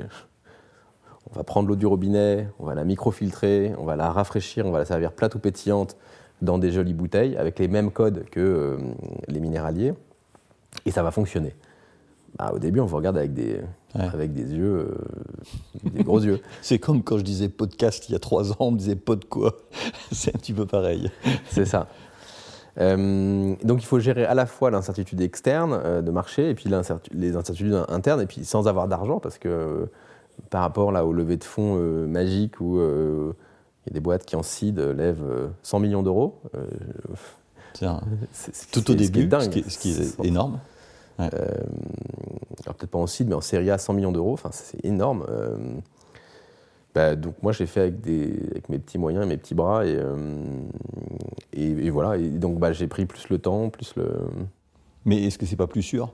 on 1.32 1.38
va 1.38 1.46
prendre 1.46 1.70
l'eau 1.70 1.78
du 1.78 1.86
robinet, 1.86 2.50
on 2.60 2.66
va 2.66 2.76
la 2.76 2.84
microfiltrer, 2.84 3.74
on 3.78 3.86
va 3.86 3.96
la 3.96 4.12
rafraîchir, 4.12 4.66
on 4.66 4.72
va 4.72 4.80
la 4.80 4.84
servir 4.84 5.14
plate 5.14 5.36
ou 5.36 5.40
pétillante 5.40 5.96
dans 6.42 6.58
des 6.58 6.70
jolies 6.70 6.94
bouteilles 6.94 7.38
avec 7.38 7.60
les 7.60 7.70
mêmes 7.70 7.92
codes 7.92 8.26
que 8.30 8.42
euh, 8.42 8.78
les 9.30 9.40
minéraliers. 9.40 9.94
Et 10.86 10.92
ça 10.92 11.02
va 11.02 11.12
fonctionner. 11.12 11.56
Bah, 12.38 12.52
au 12.54 12.60
début, 12.60 12.80
on 12.80 12.86
vous 12.86 12.98
regarde 12.98 13.18
avec 13.18 13.34
des, 13.34 13.62
avec 13.96 14.34
des 14.34 14.54
yeux, 14.54 14.90
euh, 15.86 15.90
des 15.92 16.04
gros 16.04 16.20
yeux. 16.20 16.40
C'est 16.62 16.80
comme 16.80 17.04
quand 17.04 17.18
je 17.18 17.24
disais 17.24 17.50
podcast 17.50 18.10
il 18.10 18.14
y 18.14 18.16
a 18.16 18.20
trois 18.20 18.52
ans, 18.52 18.58
on 18.60 18.72
me 18.72 18.78
disait 18.78 18.96
pod 18.96 19.26
quoi 19.26 19.58
C'est 20.12 20.36
un 20.36 20.38
petit 20.38 20.54
peu 20.54 20.66
pareil. 20.66 21.10
C'est 21.50 21.66
ça. 21.66 21.88
Euh, 22.80 23.56
donc 23.64 23.82
il 23.82 23.86
faut 23.86 24.00
gérer 24.00 24.24
à 24.26 24.36
la 24.36 24.46
fois 24.46 24.70
l'incertitude 24.70 25.20
externe 25.22 25.82
euh, 25.84 26.02
de 26.04 26.12
marché 26.12 26.52
et 26.52 26.54
puis 26.54 26.70
les 27.12 27.36
incertitudes 27.36 27.86
internes 27.88 28.22
et 28.22 28.28
puis 28.28 28.46
sans 28.46 28.68
avoir 28.68 28.88
d'argent 28.88 29.20
parce 29.20 29.40
que 29.40 29.90
par 30.52 30.62
rapport 30.62 30.92
là 30.92 31.04
au 31.04 31.12
levée 31.12 31.38
de 31.38 31.44
fonds 31.44 31.76
magique 32.08 32.62
où 32.62 32.80
il 32.80 33.88
y 33.88 33.90
a 33.90 33.94
des 33.94 34.00
boîtes 34.00 34.26
qui 34.26 34.36
en 34.36 34.44
seed 34.44 34.78
lèvent 34.78 35.50
100 35.64 35.80
millions 35.80 36.04
d'euros. 36.04 36.40
tout 38.72 38.92
au 38.92 38.94
début, 38.94 39.28
ce 39.28 39.50
qui 39.50 39.60
est, 39.60 39.70
ce 39.70 39.80
qui 39.80 39.92
est 39.94 40.24
énorme. 40.24 40.60
Euh, 41.20 41.28
alors 42.66 42.76
peut-être 42.76 42.92
pas 42.92 43.00
en 43.00 43.08
seed, 43.08 43.28
mais 43.28 43.36
en 43.36 43.42
série 43.42 43.70
A, 43.72 43.78
100 43.78 43.94
millions 43.94 44.12
d'euros, 44.12 44.34
enfin, 44.34 44.50
c'est 44.52 44.84
énorme. 44.86 45.26
Euh, 45.30 45.58
bah, 46.94 47.16
donc 47.16 47.36
moi, 47.42 47.52
j'ai 47.52 47.66
fait 47.66 47.82
avec, 47.82 48.02
des, 48.02 48.34
avec 48.52 48.70
mes 48.70 48.80
petits 48.80 48.98
moyens 48.98 49.26
et 49.26 49.28
mes 49.28 49.38
petits 49.38 49.56
bras, 49.56 49.86
et, 49.86 49.96
euh, 49.96 50.16
et, 51.54 51.90
voilà. 51.90 52.18
Et 52.18 52.30
donc 52.30 52.60
bah, 52.60 52.74
j'ai 52.74 52.88
pris 52.88 53.06
plus 53.06 53.30
le 53.30 53.40
temps, 53.40 53.70
plus 53.70 53.96
le... 53.96 54.08
Mais 55.06 55.24
est-ce 55.24 55.38
que 55.38 55.46
c'est 55.46 55.56
pas 55.56 55.68
plus 55.68 55.84
sûr 55.84 56.14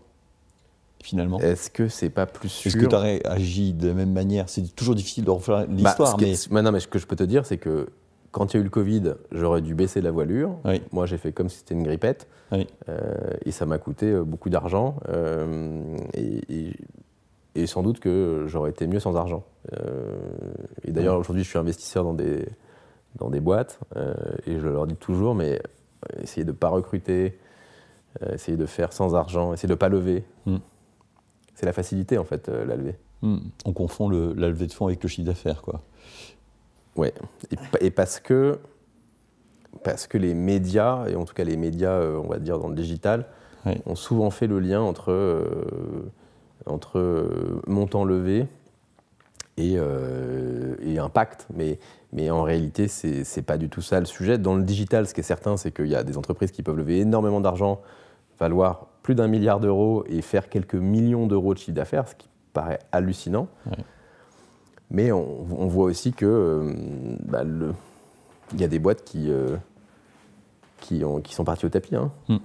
finalement? 1.01 1.39
Est-ce 1.39 1.69
que 1.69 1.89
c'est 1.89 2.09
pas 2.09 2.25
plus 2.25 2.47
sûr 2.47 2.69
Est-ce 2.69 2.77
que 2.77 2.85
tu 2.85 2.95
aurais 2.95 3.21
agi 3.25 3.73
de 3.73 3.89
la 3.89 3.93
même 3.93 4.13
manière? 4.13 4.47
C'est 4.47 4.73
toujours 4.73 4.95
difficile 4.95 5.25
de 5.25 5.31
refaire 5.31 5.67
bah, 5.67 5.67
l'histoire, 5.69 6.17
mais... 6.19 6.33
mais... 6.49 6.61
Non, 6.61 6.71
mais 6.71 6.79
ce 6.79 6.87
que 6.87 6.99
je 6.99 7.05
peux 7.05 7.15
te 7.15 7.23
dire, 7.23 7.45
c'est 7.45 7.57
que 7.57 7.89
quand 8.33 8.53
il 8.53 8.57
y 8.57 8.59
a 8.59 8.61
eu 8.61 8.63
le 8.63 8.71
Covid, 8.71 9.13
j'aurais 9.31 9.61
dû 9.61 9.75
baisser 9.75 10.01
la 10.01 10.11
voilure. 10.11 10.57
Moi, 10.91 11.05
j'ai 11.05 11.17
fait 11.17 11.31
comme 11.31 11.49
si 11.49 11.59
c'était 11.59 11.75
une 11.75 11.83
grippette. 11.83 12.27
Euh, 12.51 13.33
et 13.45 13.51
ça 13.51 13.65
m'a 13.65 13.77
coûté 13.77 14.07
euh, 14.07 14.23
beaucoup 14.23 14.49
d'argent. 14.49 14.97
Euh, 15.07 15.97
et, 16.15 17.67
sans 17.67 17.83
doute 17.83 17.99
que 17.99 18.45
j'aurais 18.47 18.71
été 18.71 18.87
mieux 18.87 18.99
sans 18.99 19.15
argent. 19.15 19.45
et 20.83 20.91
d'ailleurs, 20.91 21.19
aujourd'hui, 21.19 21.43
je 21.43 21.49
suis 21.49 21.59
investisseur 21.59 22.03
dans 22.03 22.15
des, 22.15 22.45
dans 23.15 23.29
des 23.29 23.39
boîtes. 23.39 23.79
et 24.47 24.59
je 24.59 24.67
leur 24.67 24.87
dis 24.87 24.95
toujours, 24.95 25.35
mais 25.35 25.61
essayez 26.19 26.43
de 26.43 26.51
ne 26.51 26.57
pas 26.57 26.69
recruter, 26.69 27.37
essayez 28.31 28.57
de 28.57 28.65
faire 28.65 28.91
sans 28.91 29.13
argent, 29.13 29.53
essayez 29.53 29.67
de 29.67 29.73
ne 29.73 29.77
pas 29.77 29.89
lever. 29.89 30.23
Hmm. 30.47 30.57
C'est 31.53 31.67
la 31.67 31.73
facilité, 31.73 32.17
en 32.17 32.23
fait, 32.23 32.49
la 32.49 32.75
levée. 32.75 32.97
Hmm. 33.21 33.37
On 33.65 33.73
confond 33.73 34.09
le, 34.09 34.33
la 34.33 34.49
levée 34.49 34.65
de 34.65 34.73
fonds 34.73 34.87
avec 34.87 35.01
le 35.03 35.07
chiffre 35.07 35.27
d'affaires, 35.27 35.61
quoi. 35.61 35.83
Oui, 36.95 37.09
et, 37.81 37.91
parce 37.91 38.19
que 38.19 38.59
parce 39.83 40.07
que 40.07 40.17
les 40.17 40.33
médias, 40.33 41.07
et 41.07 41.15
en 41.15 41.25
tout 41.25 41.33
cas 41.33 41.43
les 41.43 41.57
médias, 41.57 41.93
euh, 41.93 42.21
on 42.23 42.27
va 42.27 42.37
dire 42.37 42.59
dans 42.59 42.69
le 42.69 42.75
digital, 42.75 43.25
ont 43.85 43.95
souvent 43.95 44.29
fait 44.29 44.47
le 44.47 44.59
lien 44.59 44.81
entre, 44.81 45.11
euh, 45.11 46.11
entre 46.65 46.99
euh, 46.99 47.61
montant 47.65 48.03
levé 48.03 48.45
et, 49.57 49.77
et, 50.81 50.99
impact. 50.99 51.47
Mais, 51.53 51.79
mais 52.11 52.29
en 52.29 52.43
réalité, 52.43 52.87
ce 52.87 53.07
n'est 53.07 53.43
pas 53.43 53.57
du 53.57 53.69
tout 53.69 53.81
ça 53.81 53.99
le 53.99 54.05
sujet. 54.05 54.37
Dans 54.37 54.55
le 54.55 54.63
digital, 54.63 55.07
ce 55.07 55.13
qui 55.13 55.21
est 55.21 55.23
certain, 55.23 55.57
c'est 55.57 55.71
qu'il 55.71 55.87
y 55.87 55.95
a 55.95 56.03
des 56.03 56.17
entreprises 56.17 56.51
qui 56.51 56.61
peuvent 56.61 56.77
lever 56.77 56.99
énormément 56.99 57.39
d'argent, 57.39 57.81
valoir 58.39 58.87
plus 59.03 59.15
d'un 59.15 59.27
milliard 59.27 59.59
d'euros 59.59 60.03
et 60.07 60.21
faire 60.21 60.49
quelques 60.49 60.75
millions 60.75 61.27
d'euros 61.27 61.53
de 61.53 61.59
chiffre 61.59 61.75
d'affaires, 61.75 62.07
ce 62.07 62.15
qui 62.15 62.29
paraît 62.51 62.79
hallucinant. 62.91 63.47
Mais 64.93 65.11
on, 65.11 65.67
voit 65.67 65.85
aussi 65.85 66.13
que 66.13 66.25
euh, 66.25 66.73
bah, 67.25 67.43
il 68.53 68.61
y 68.61 68.63
a 68.63 68.67
des 68.67 68.77
boîtes 68.77 69.03
qui, 69.03 69.31
euh, 69.31 69.57
qui, 70.79 71.03
ont, 71.03 71.19
qui, 71.19 71.33
sont 71.33 71.43
parties 71.43 71.65
au 71.65 71.69
tapis. 71.69 71.95
Hein. 71.95 72.11
Hmm. 72.29 72.37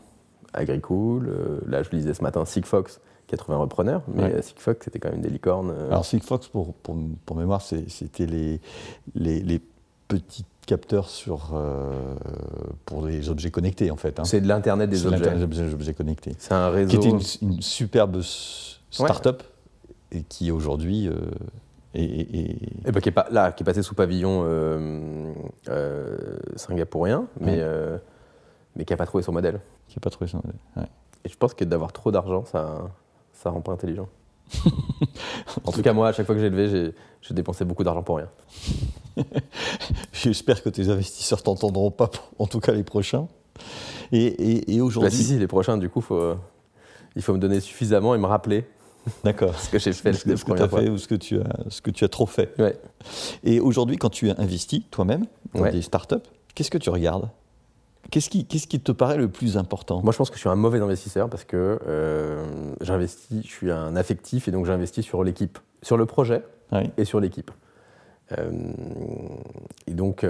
Agricool, 0.55 1.29
euh, 1.29 1.61
là 1.67 1.83
je 1.83 1.91
lisais 1.91 2.15
ce 2.15 2.23
matin 2.23 2.47
Sigfox 2.47 3.01
qui 3.27 3.35
a 3.35 3.39
trouvé 3.39 3.57
un 3.57 3.61
repreneur, 3.61 4.03
mais 4.09 4.41
Sigfox 4.41 4.87
c'était 4.87 4.99
quand 4.99 5.11
même 5.11 5.21
des 5.21 5.29
licornes. 5.29 5.75
Alors 5.91 6.07
Sigfox, 6.07 6.49
pour, 6.49 6.73
pour, 6.73 6.97
pour 7.27 7.37
mémoire, 7.37 7.61
c'était 7.61 8.25
les, 8.25 8.59
les, 9.15 9.41
les, 9.41 9.61
petits 10.09 10.47
capteurs 10.67 11.11
sur, 11.11 11.55
pour 12.87 13.05
les 13.05 13.29
objets 13.29 13.51
connectés 13.51 13.91
en 13.91 13.97
fait. 13.97 14.19
Hein. 14.19 14.25
C'est 14.25 14.41
de 14.41 14.49
l'Internet 14.49 14.89
des 14.89 15.05
objets. 15.05 15.37
des 15.37 15.75
objets, 15.75 15.93
connectés. 15.93 16.33
C'est 16.39 16.55
un 16.55 16.71
réseau. 16.71 16.89
Qui 16.89 16.97
était 16.97 17.11
une, 17.43 17.61
superbe 17.61 18.23
start-up 18.23 19.43
et 20.11 20.23
qui 20.23 20.51
aujourd'hui 20.51 21.11
et, 21.95 22.57
ben, 22.85 23.01
qui, 23.01 23.09
est 23.09 23.13
pas, 23.13 23.29
là, 23.31 23.53
qui 23.53 23.63
est 23.63 23.67
passé 23.67 23.83
sous 23.83 23.95
pavillon 23.95 24.43
euh, 24.45 25.33
euh, 25.69 26.39
singapourien, 26.57 27.27
mais, 27.41 27.57
euh, 27.61 27.97
mais 28.77 28.85
qui 28.85 28.93
n'a 28.93 28.97
pas 28.99 29.07
trouvé 29.07 29.23
son 29.23 29.33
modèle. 29.33 29.61
Qui 29.89 29.97
n'a 29.97 30.01
pas 30.01 30.11
trouvé 30.11 30.29
son 30.29 30.39
modèle. 30.39 30.89
Et 31.25 31.29
je 31.29 31.37
pense 31.37 31.55
que 31.55 31.65
d'avoir 31.65 31.93
trop 31.93 32.11
d'argent, 32.11 32.45
ça 32.45 32.91
ça 33.33 33.51
rend 33.51 33.61
pas 33.61 33.73
intelligent. 33.73 34.09
en 35.65 35.73
tout 35.73 35.83
cas, 35.83 35.93
moi, 35.93 36.09
à 36.09 36.13
chaque 36.13 36.27
fois 36.27 36.35
que 36.35 36.41
j'ai 36.41 36.51
levé, 36.51 36.93
j'ai 37.23 37.35
dépensé 37.35 37.65
beaucoup 37.65 37.85
d'argent 37.85 38.03
pour 38.03 38.17
rien. 38.17 38.29
J'espère 40.13 40.63
que 40.63 40.69
tes 40.69 40.89
investisseurs 40.89 41.43
t'entendront 41.43 41.91
pas, 41.91 42.11
en 42.39 42.47
tout 42.47 42.61
cas 42.61 42.73
les 42.73 42.85
prochains. 42.85 43.29
Et, 44.13 44.75
et, 44.75 44.81
aujourd'hui. 44.81 45.11
Bah, 45.11 45.17
si, 45.17 45.25
si, 45.25 45.39
les 45.39 45.47
prochains, 45.47 45.79
du 45.79 45.89
coup, 45.89 46.01
faut, 46.01 46.35
il 47.17 47.23
faut 47.23 47.33
me 47.33 47.39
donner 47.39 47.61
suffisamment 47.61 48.15
et 48.15 48.19
me 48.19 48.27
rappeler 48.27 48.65
D'accord. 49.25 49.59
ce 49.59 49.71
que 49.71 49.79
j'ai 49.79 49.93
fait 49.93 50.13
ce 50.13 50.25
que, 50.25 50.37
ce 50.37 50.45
que 50.45 50.53
tu 50.53 50.63
as 50.63 50.69
fait 50.69 50.89
ou 50.89 50.99
ce 50.99 51.09
que 51.09 51.15
tu 51.15 51.41
as, 51.41 51.71
ce 51.71 51.81
que 51.81 51.91
tu 51.91 52.05
as 52.05 52.09
trop 52.09 52.27
fait. 52.27 52.53
Ouais. 52.59 52.77
Et 53.45 53.61
aujourd'hui, 53.61 53.97
quand 53.97 54.11
tu 54.11 54.31
investis 54.31 54.83
toi-même 54.91 55.27
dans 55.55 55.71
des 55.71 55.83
startups, 55.83 56.17
qu'est-ce 56.55 56.71
que 56.71 56.79
tu 56.79 56.91
regardes? 56.91 57.29
Qu'est-ce 58.11 58.31
qui, 58.31 58.81
te 58.81 58.93
paraît 58.93 59.19
le 59.19 59.29
plus 59.29 59.59
important? 59.59 60.01
Moi, 60.03 60.13
je 60.13 60.19
pense 60.19 60.31
que 60.31 60.37
je 60.37 60.41
suis 60.41 60.49
un 60.49 60.57
mauvais 60.57 60.81
investisseur 60.81 61.29
parce 61.29 61.45
que 61.45 61.79
euh, 61.87 62.43
j'investis, 62.81 63.43
je 63.43 63.51
suis 63.51 63.71
un 63.71 63.97
affectif 63.97 64.49
et 64.49 64.51
donc 64.51 64.65
j'investis 64.65 65.05
sur 65.05 65.25
l'équipe, 65.25 65.59
sur 65.83 65.97
le 65.97 66.07
projet 66.07 66.43
et 66.97 67.05
sur 67.05 67.21
l'équipe. 67.21 67.51
et 68.33 69.95
donc, 69.95 70.25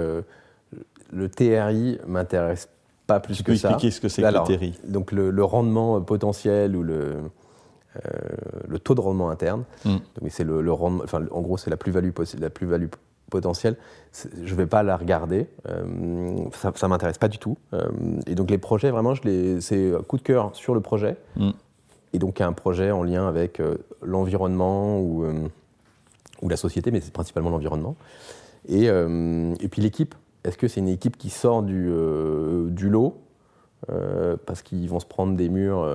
le 1.11 1.29
TRI 1.29 1.99
m'intéresse 2.05 2.69
pas 3.07 3.19
plus 3.19 3.37
tu 3.37 3.43
que 3.43 3.51
peux 3.51 3.57
ça. 3.57 3.69
expliquer 3.69 3.91
ce 3.91 4.01
que 4.01 4.09
c'est 4.09 4.21
que 4.21 4.27
le 4.27 4.57
TRI 4.57 4.79
Donc, 4.85 5.11
le, 5.11 5.43
rendement 5.43 6.01
potentiel 6.01 6.75
ou 6.75 6.83
le, 6.83 7.15
le 8.67 8.79
taux 8.79 8.95
de 8.95 9.01
rendement 9.01 9.29
interne, 9.29 9.63
Mm. 9.85 9.89
donc 10.21 10.29
c'est 10.29 10.43
le, 10.43 10.61
le 10.61 10.71
rendement, 10.71 11.03
enfin, 11.03 11.23
en 11.31 11.41
gros, 11.41 11.57
c'est 11.57 11.69
la 11.69 11.77
plus-value 11.77 12.11
la 12.39 12.49
plus-value 12.49 12.87
potentielle. 13.29 13.75
Je 14.43 14.51
ne 14.53 14.57
vais 14.57 14.65
pas 14.67 14.81
la 14.83 14.95
regarder, 14.97 15.47
ça 15.65 16.71
ne 16.71 16.87
m'intéresse 16.87 17.17
pas 17.17 17.27
du 17.27 17.37
tout. 17.39 17.57
et 18.27 18.35
donc 18.35 18.49
les 18.51 18.57
projets, 18.57 18.89
vraiment, 18.91 19.13
c'est 19.59 19.91
coup 20.07 20.17
de 20.17 20.21
cœur 20.23 20.49
sur 20.55 20.73
le 20.73 20.81
projet. 20.81 21.17
Mm. 21.35 21.49
Et 22.13 22.19
donc 22.19 22.41
un 22.41 22.53
projet 22.53 22.89
en 22.91 23.03
lien 23.03 23.27
avec 23.27 23.61
l'environnement 24.01 24.99
ou, 24.99 25.25
ou 26.41 26.49
la 26.49 26.57
société, 26.57 26.89
mais 26.91 27.01
c'est 27.01 27.13
principalement 27.13 27.49
l'environnement. 27.51 27.95
Et, 28.67 28.85
et 28.85 29.67
puis 29.69 29.81
l'équipe, 29.81 30.15
est-ce 30.43 30.57
que 30.57 30.67
c'est 30.67 30.79
une 30.79 30.87
équipe 30.89 31.17
qui 31.17 31.29
sort 31.29 31.61
du, 31.63 31.91
du 32.69 32.89
lot? 32.89 33.17
Parce 34.45 34.61
qu'ils 34.63 34.89
vont 34.89 34.99
se 34.99 35.05
prendre 35.05 35.35
des 35.35 35.49
murs 35.49 35.87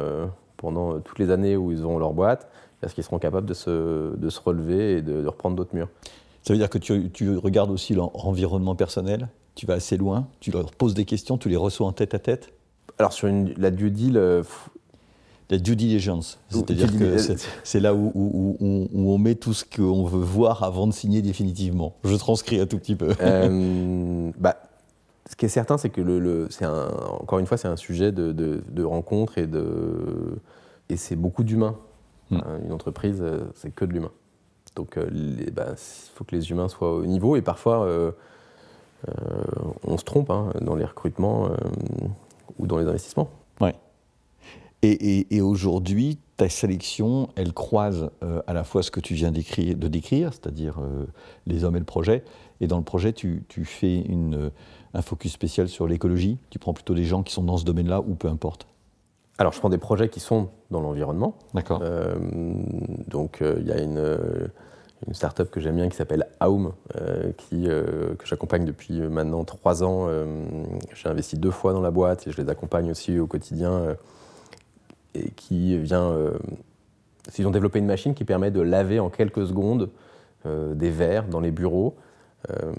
pendant 0.64 0.98
toutes 1.00 1.18
les 1.18 1.30
années 1.30 1.56
où 1.56 1.70
ils 1.72 1.86
ont 1.86 1.98
leur 1.98 2.12
boîte 2.12 2.48
Est-ce 2.82 2.94
qu'ils 2.94 3.04
seront 3.04 3.18
capables 3.18 3.46
de 3.46 3.54
se, 3.54 4.16
de 4.16 4.30
se 4.30 4.40
relever 4.40 4.98
et 4.98 5.02
de, 5.02 5.22
de 5.22 5.26
reprendre 5.26 5.56
d'autres 5.56 5.74
murs 5.74 5.88
Ça 6.42 6.52
veut 6.52 6.58
dire 6.58 6.70
que 6.70 6.78
tu, 6.78 7.10
tu 7.10 7.36
regardes 7.36 7.70
aussi 7.70 7.94
leur 7.94 8.26
environnement 8.26 8.74
personnel 8.74 9.28
Tu 9.54 9.66
vas 9.66 9.74
assez 9.74 9.96
loin 9.96 10.26
Tu 10.40 10.50
leur 10.50 10.70
poses 10.72 10.94
des 10.94 11.04
questions 11.04 11.36
Tu 11.36 11.48
les 11.48 11.56
reçois 11.56 11.86
en 11.86 11.92
tête 11.92 12.14
à 12.14 12.18
tête? 12.18 12.52
Alors 12.98 13.12
sur 13.12 13.28
une, 13.28 13.52
la 13.56 13.70
due 13.70 13.90
deal... 13.90 14.16
Euh, 14.16 14.42
la 15.50 15.58
due 15.58 15.76
diligence, 15.76 16.38
c'est-à-dire 16.48 16.90
que 16.98 17.18
c'est 17.64 17.78
là 17.78 17.94
où, 17.94 18.10
où, 18.14 18.56
où, 18.60 18.88
où, 18.90 19.12
on 19.12 19.18
met 19.18 19.34
tout 19.34 19.52
ce 19.52 19.62
qu'on 19.62 20.04
veut 20.04 20.24
voir 20.24 20.62
avant 20.62 20.86
de 20.86 20.92
signer 20.92 21.20
définitivement. 21.20 21.96
Je 22.02 22.14
transcris 22.16 22.58
un 22.60 22.66
tout 22.66 22.78
petit 22.78 22.96
peu. 22.96 23.10
Euh, 23.20 24.30
bah, 24.38 24.56
ce 25.28 25.36
qui 25.36 25.46
est 25.46 25.48
certain, 25.48 25.78
c'est 25.78 25.90
que 25.90 26.00
le, 26.00 26.18
le 26.18 26.48
c'est 26.50 26.66
encore 26.66 27.38
une 27.38 27.46
fois, 27.46 27.56
c'est 27.56 27.68
un 27.68 27.76
sujet 27.76 28.12
de, 28.12 28.32
de, 28.32 28.62
de, 28.68 28.84
rencontre 28.84 29.38
et, 29.38 29.46
de, 29.46 30.38
et 30.88 30.96
c'est 30.96 31.16
beaucoup 31.16 31.44
d'humains. 31.44 31.76
Mm. 32.30 32.40
Une 32.66 32.72
entreprise, 32.72 33.22
c'est 33.54 33.74
que 33.74 33.84
de 33.84 33.92
l'humain. 33.92 34.12
Donc 34.76 34.98
il 35.12 35.50
bah, 35.52 35.74
faut 35.76 36.24
que 36.24 36.34
les 36.34 36.50
humains 36.50 36.68
soient 36.68 36.94
au 36.94 37.06
niveau 37.06 37.36
et 37.36 37.42
parfois 37.42 37.84
euh, 37.84 38.10
euh, 39.08 39.12
on 39.86 39.98
se 39.98 40.04
trompe 40.04 40.30
hein, 40.30 40.50
dans 40.60 40.74
les 40.74 40.84
recrutements 40.84 41.46
euh, 41.46 41.56
ou 42.58 42.66
dans 42.66 42.78
les 42.78 42.86
investissements. 42.86 43.30
Ouais. 43.60 43.74
Et, 44.82 45.18
et, 45.18 45.36
et 45.36 45.40
aujourd'hui, 45.40 46.18
ta 46.36 46.48
sélection, 46.48 47.28
elle 47.36 47.52
croise 47.52 48.10
euh, 48.22 48.42
à 48.46 48.52
la 48.52 48.64
fois 48.64 48.82
ce 48.82 48.90
que 48.90 49.00
tu 49.00 49.14
viens 49.14 49.30
d'écrire, 49.30 49.76
de 49.76 49.88
décrire, 49.88 50.32
c'est-à-dire 50.32 50.78
euh, 50.78 51.06
les 51.46 51.64
hommes 51.64 51.76
et 51.76 51.78
le 51.78 51.84
projet, 51.84 52.24
et 52.60 52.66
dans 52.66 52.78
le 52.78 52.84
projet, 52.84 53.12
tu, 53.12 53.44
tu 53.48 53.64
fais 53.64 54.00
une, 54.00 54.50
un 54.94 55.02
focus 55.02 55.32
spécial 55.32 55.68
sur 55.68 55.86
l'écologie. 55.86 56.38
Tu 56.50 56.58
prends 56.58 56.72
plutôt 56.72 56.94
des 56.94 57.04
gens 57.04 57.22
qui 57.22 57.32
sont 57.32 57.42
dans 57.42 57.56
ce 57.56 57.64
domaine-là 57.64 58.00
ou 58.00 58.14
peu 58.14 58.28
importe. 58.28 58.66
Alors, 59.36 59.52
je 59.52 59.58
prends 59.58 59.68
des 59.68 59.78
projets 59.78 60.08
qui 60.08 60.20
sont 60.20 60.50
dans 60.70 60.80
l'environnement. 60.80 61.36
D'accord. 61.54 61.80
Euh, 61.82 62.14
donc, 63.08 63.42
il 63.42 63.66
y 63.66 63.72
a 63.72 63.80
une, 63.80 64.16
une 65.08 65.14
start-up 65.14 65.50
que 65.50 65.60
j'aime 65.60 65.74
bien 65.76 65.88
qui 65.88 65.96
s'appelle 65.96 66.28
Aum, 66.40 66.72
qui, 67.36 67.64
que 67.64 68.24
j'accompagne 68.24 68.64
depuis 68.64 69.00
maintenant 69.00 69.42
trois 69.42 69.82
ans. 69.82 70.08
J'ai 70.94 71.08
investi 71.08 71.36
deux 71.36 71.50
fois 71.50 71.72
dans 71.72 71.82
la 71.82 71.90
boîte 71.90 72.28
et 72.28 72.30
je 72.30 72.40
les 72.40 72.48
accompagne 72.48 72.92
aussi 72.92 73.18
au 73.18 73.26
quotidien 73.26 73.96
et 75.14 75.30
qui 75.30 75.78
vient. 75.78 76.10
Euh, 76.10 76.32
ils 77.38 77.46
ont 77.46 77.50
développé 77.50 77.78
une 77.78 77.86
machine 77.86 78.14
qui 78.14 78.24
permet 78.24 78.50
de 78.50 78.60
laver 78.60 79.00
en 79.00 79.08
quelques 79.08 79.46
secondes 79.46 79.90
euh, 80.44 80.74
des 80.74 80.90
verres 80.90 81.26
dans 81.26 81.40
les 81.40 81.50
bureaux, 81.50 81.96
euh, 82.50 82.72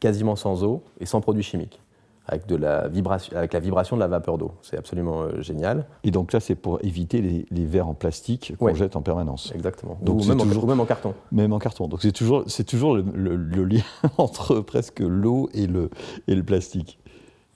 quasiment 0.00 0.36
sans 0.36 0.64
eau 0.64 0.82
et 1.00 1.06
sans 1.06 1.20
produits 1.20 1.42
chimiques, 1.42 1.80
avec, 2.26 2.46
de 2.46 2.56
la, 2.56 2.88
vibration, 2.88 3.36
avec 3.36 3.52
la 3.52 3.60
vibration 3.60 3.96
de 3.96 4.00
la 4.00 4.06
vapeur 4.06 4.38
d'eau. 4.38 4.52
C'est 4.62 4.76
absolument 4.76 5.22
euh, 5.22 5.40
génial. 5.40 5.86
Et 6.04 6.10
donc 6.10 6.32
là, 6.32 6.40
c'est 6.40 6.54
pour 6.54 6.78
éviter 6.84 7.20
les, 7.22 7.46
les, 7.50 7.64
verres 7.64 7.88
en 7.88 7.94
plastique 7.94 8.54
qu'on 8.58 8.66
Ouais. 8.66 8.74
jette 8.74 8.96
en 8.96 9.02
permanence. 9.02 9.50
Exactement. 9.54 9.98
Donc 10.02 10.20
ou, 10.22 10.24
même 10.28 10.38
toujours- 10.38 10.62
en, 10.62 10.66
ou 10.66 10.70
même 10.70 10.80
en 10.80 10.84
carton. 10.86 11.14
Même 11.32 11.52
en 11.52 11.58
carton. 11.58 11.88
Donc 11.88 12.02
c'est 12.02 12.12
toujours, 12.12 12.44
c'est 12.46 12.64
toujours 12.64 12.94
le, 12.96 13.04
le- 13.14 13.36
le 13.36 13.64
lien 13.64 13.82
entre 14.18 14.60
presque 14.60 15.00
l'eau 15.00 15.48
et 15.54 15.66
le, 15.66 15.90
et 16.26 16.34
le 16.34 16.42
plastique. 16.42 16.98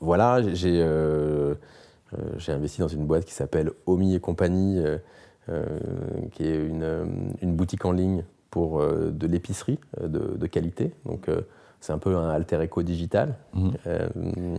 Voilà, 0.00 0.42
j'ai 0.54 0.80
euh, 0.82 1.54
euh, 2.14 2.18
j'ai 2.38 2.52
investi 2.52 2.80
dans 2.80 2.88
une 2.88 3.04
boîte 3.06 3.24
qui 3.24 3.34
s'appelle 3.34 3.70
Omi 3.86 4.14
et 4.16 4.20
compagnie, 4.20 4.78
euh, 5.48 5.78
qui 6.32 6.44
est 6.44 6.56
une, 6.56 7.34
une 7.40 7.54
boutique 7.54 7.84
en 7.84 7.92
ligne 7.92 8.24
pour 8.50 8.80
de 8.84 9.26
l'épicerie 9.26 9.78
de, 10.00 10.36
de 10.36 10.46
qualité. 10.46 10.92
Donc 11.06 11.28
c'est 11.82 11.92
un 11.92 11.98
peu 11.98 12.16
un 12.16 12.30
alter 12.30 12.62
éco 12.62 12.82
digital. 12.84 13.34
Mhm. 13.54 13.72
Euh, 13.88 14.08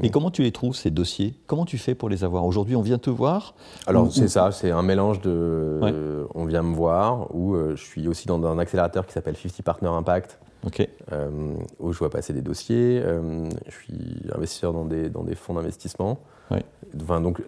Et 0.03 0.09
comment 0.11 0.29
tu 0.29 0.43
les 0.43 0.51
trouves, 0.51 0.75
ces 0.75 0.91
dossiers? 0.91 1.33
Comment 1.47 1.63
tu 1.63 1.77
fais 1.77 1.95
pour 1.95 2.09
les 2.09 2.25
avoir? 2.25 2.43
Aujourd'hui, 2.45 2.75
on 2.75 2.81
vient 2.81 2.97
te 2.97 3.09
voir. 3.09 3.55
alors 3.87 4.07
ou- 4.07 4.11
c'est 4.11 4.27
ça, 4.27 4.51
c'est 4.51 4.71
un 4.71 4.81
mélange 4.83 5.21
de 5.21 5.79
Ouais. 5.81 5.91
euh, 5.93 6.25
on 6.35 6.43
vient 6.45 6.61
me 6.63 6.75
voir, 6.75 7.33
ou 7.33 7.55
euh, 7.55 7.75
je 7.77 7.83
suis 7.83 8.09
aussi 8.09 8.27
dans 8.27 8.45
un 8.45 8.59
accélérateur 8.59 9.07
qui 9.07 9.13
s'appelle 9.13 9.37
50 9.37 9.61
Partner 9.63 9.87
Impact, 9.87 10.37
euh, 11.13 11.53
où 11.79 11.93
je 11.93 11.97
vois 11.99 12.09
passer 12.09 12.33
des 12.33 12.41
dossiers. 12.41 13.01
euh, 13.01 13.47
je 13.67 13.71
suis 13.71 14.21
investisseur 14.35 14.73
dans 14.73 14.83
des, 14.85 15.09
dans 15.09 15.23
des 15.23 15.35
fonds 15.35 15.53
d'investissement. 15.53 16.19
Enfin, 17.01 17.21
donc, 17.21 17.39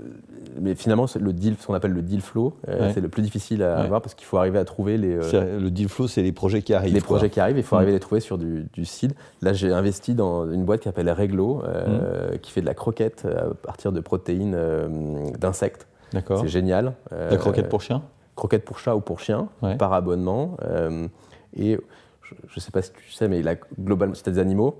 mais 0.59 0.73
finalement, 0.73 1.05
c'est 1.05 1.19
le 1.19 1.31
deal, 1.31 1.55
ce 1.59 1.67
qu'on 1.67 1.75
appelle 1.75 1.91
le 1.91 2.01
deal 2.01 2.21
flow, 2.21 2.53
euh, 2.67 2.87
Ouais. 2.87 2.93
c'est 2.93 3.01
le 3.01 3.09
plus 3.09 3.21
difficile 3.21 3.61
à 3.61 3.75
Ouais. 3.77 3.81
avoir 3.85 4.01
parce 4.01 4.15
qu'il 4.15 4.25
faut 4.25 4.37
arriver 4.37 4.57
à 4.57 4.65
trouver 4.65 4.97
les, 4.97 5.15
euh, 5.17 5.21
C'est- 5.21 5.59
Le 5.59 5.69
deal 5.69 5.87
flow, 5.87 6.07
c'est 6.07 6.23
les 6.23 6.31
projets 6.31 6.61
qui 6.63 6.73
arrivent. 6.73 6.93
les 6.93 6.99
quoi. 7.01 7.17
projets 7.17 7.29
qui 7.29 7.39
arrivent. 7.39 7.57
Il 7.57 7.63
faut 7.63 7.75
Mm. 7.75 7.77
arriver 7.77 7.91
à 7.91 7.95
les 7.95 7.99
trouver 7.99 8.21
sur 8.21 8.37
du, 8.39 8.67
du 8.73 8.85
seed. 8.85 9.13
Là, 9.43 9.53
j'ai 9.53 9.71
investi 9.71 10.15
dans 10.15 10.49
une 10.49 10.63
boîte 10.65 10.79
qui 10.79 10.85
s'appelle 10.85 11.11
Reglo, 11.11 11.61
euh, 11.63 12.37
qui 12.37 12.51
fait 12.51 12.61
de 12.61 12.65
la 12.65 12.73
croquette 12.73 13.25
à 13.25 13.53
partir 13.53 13.91
de 13.91 13.99
protéines 13.99 14.53
euh, 14.55 14.87
d'insectes. 15.37 15.85
D'accord. 16.13 16.39
C'est 16.41 16.47
génial. 16.47 16.93
La 17.11 17.37
croquette 17.37 17.69
pour 17.69 17.81
chien? 17.81 18.01
Croquette 18.35 18.65
pour 18.65 18.79
chat 18.79 18.95
ou 18.95 19.01
pour 19.01 19.19
chien, 19.19 19.47
Ouais. 19.61 19.75
par 19.75 19.93
abonnement. 19.93 20.57
et 21.57 21.77
je 22.23 22.35
ne 22.55 22.59
sais 22.59 22.71
pas 22.71 22.81
si 22.81 22.91
tu 22.91 23.11
sais, 23.11 23.27
mais 23.27 23.41
la, 23.43 23.55
globalement, 23.79 24.15
c'était 24.15 24.31
des 24.31 24.39
animaux. 24.39 24.75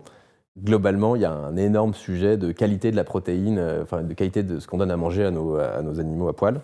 Globalement, 0.63 1.15
il 1.15 1.21
y 1.21 1.25
a 1.25 1.31
un 1.31 1.57
énorme 1.57 1.93
sujet 1.93 2.37
de 2.37 2.51
qualité 2.51 2.91
de 2.91 2.95
la 2.95 3.03
protéine, 3.03 3.57
euh, 3.59 3.83
enfin 3.83 4.03
de 4.03 4.13
qualité 4.13 4.41
de 4.41 4.59
ce 4.59 4.67
qu'on 4.67 4.77
donne 4.77 4.91
à 4.91 4.97
manger 4.97 5.25
à 5.25 5.31
nos, 5.31 5.57
à 5.57 5.81
nos 5.81 5.99
animaux 5.99 6.29
à 6.29 6.35
poil. 6.35 6.61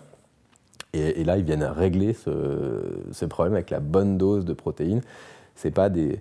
Et, 0.94 1.20
et 1.20 1.24
là, 1.24 1.36
ils 1.36 1.44
viennent 1.44 1.64
régler 1.64 2.12
ce, 2.12 2.30
ce 3.12 3.24
problème 3.26 3.54
avec 3.54 3.70
la 3.70 3.80
bonne 3.80 4.16
dose 4.18 4.44
de 4.44 4.52
protéines. 4.54 5.02
C'est 5.54 5.70
pas 5.70 5.88
des, 5.90 6.20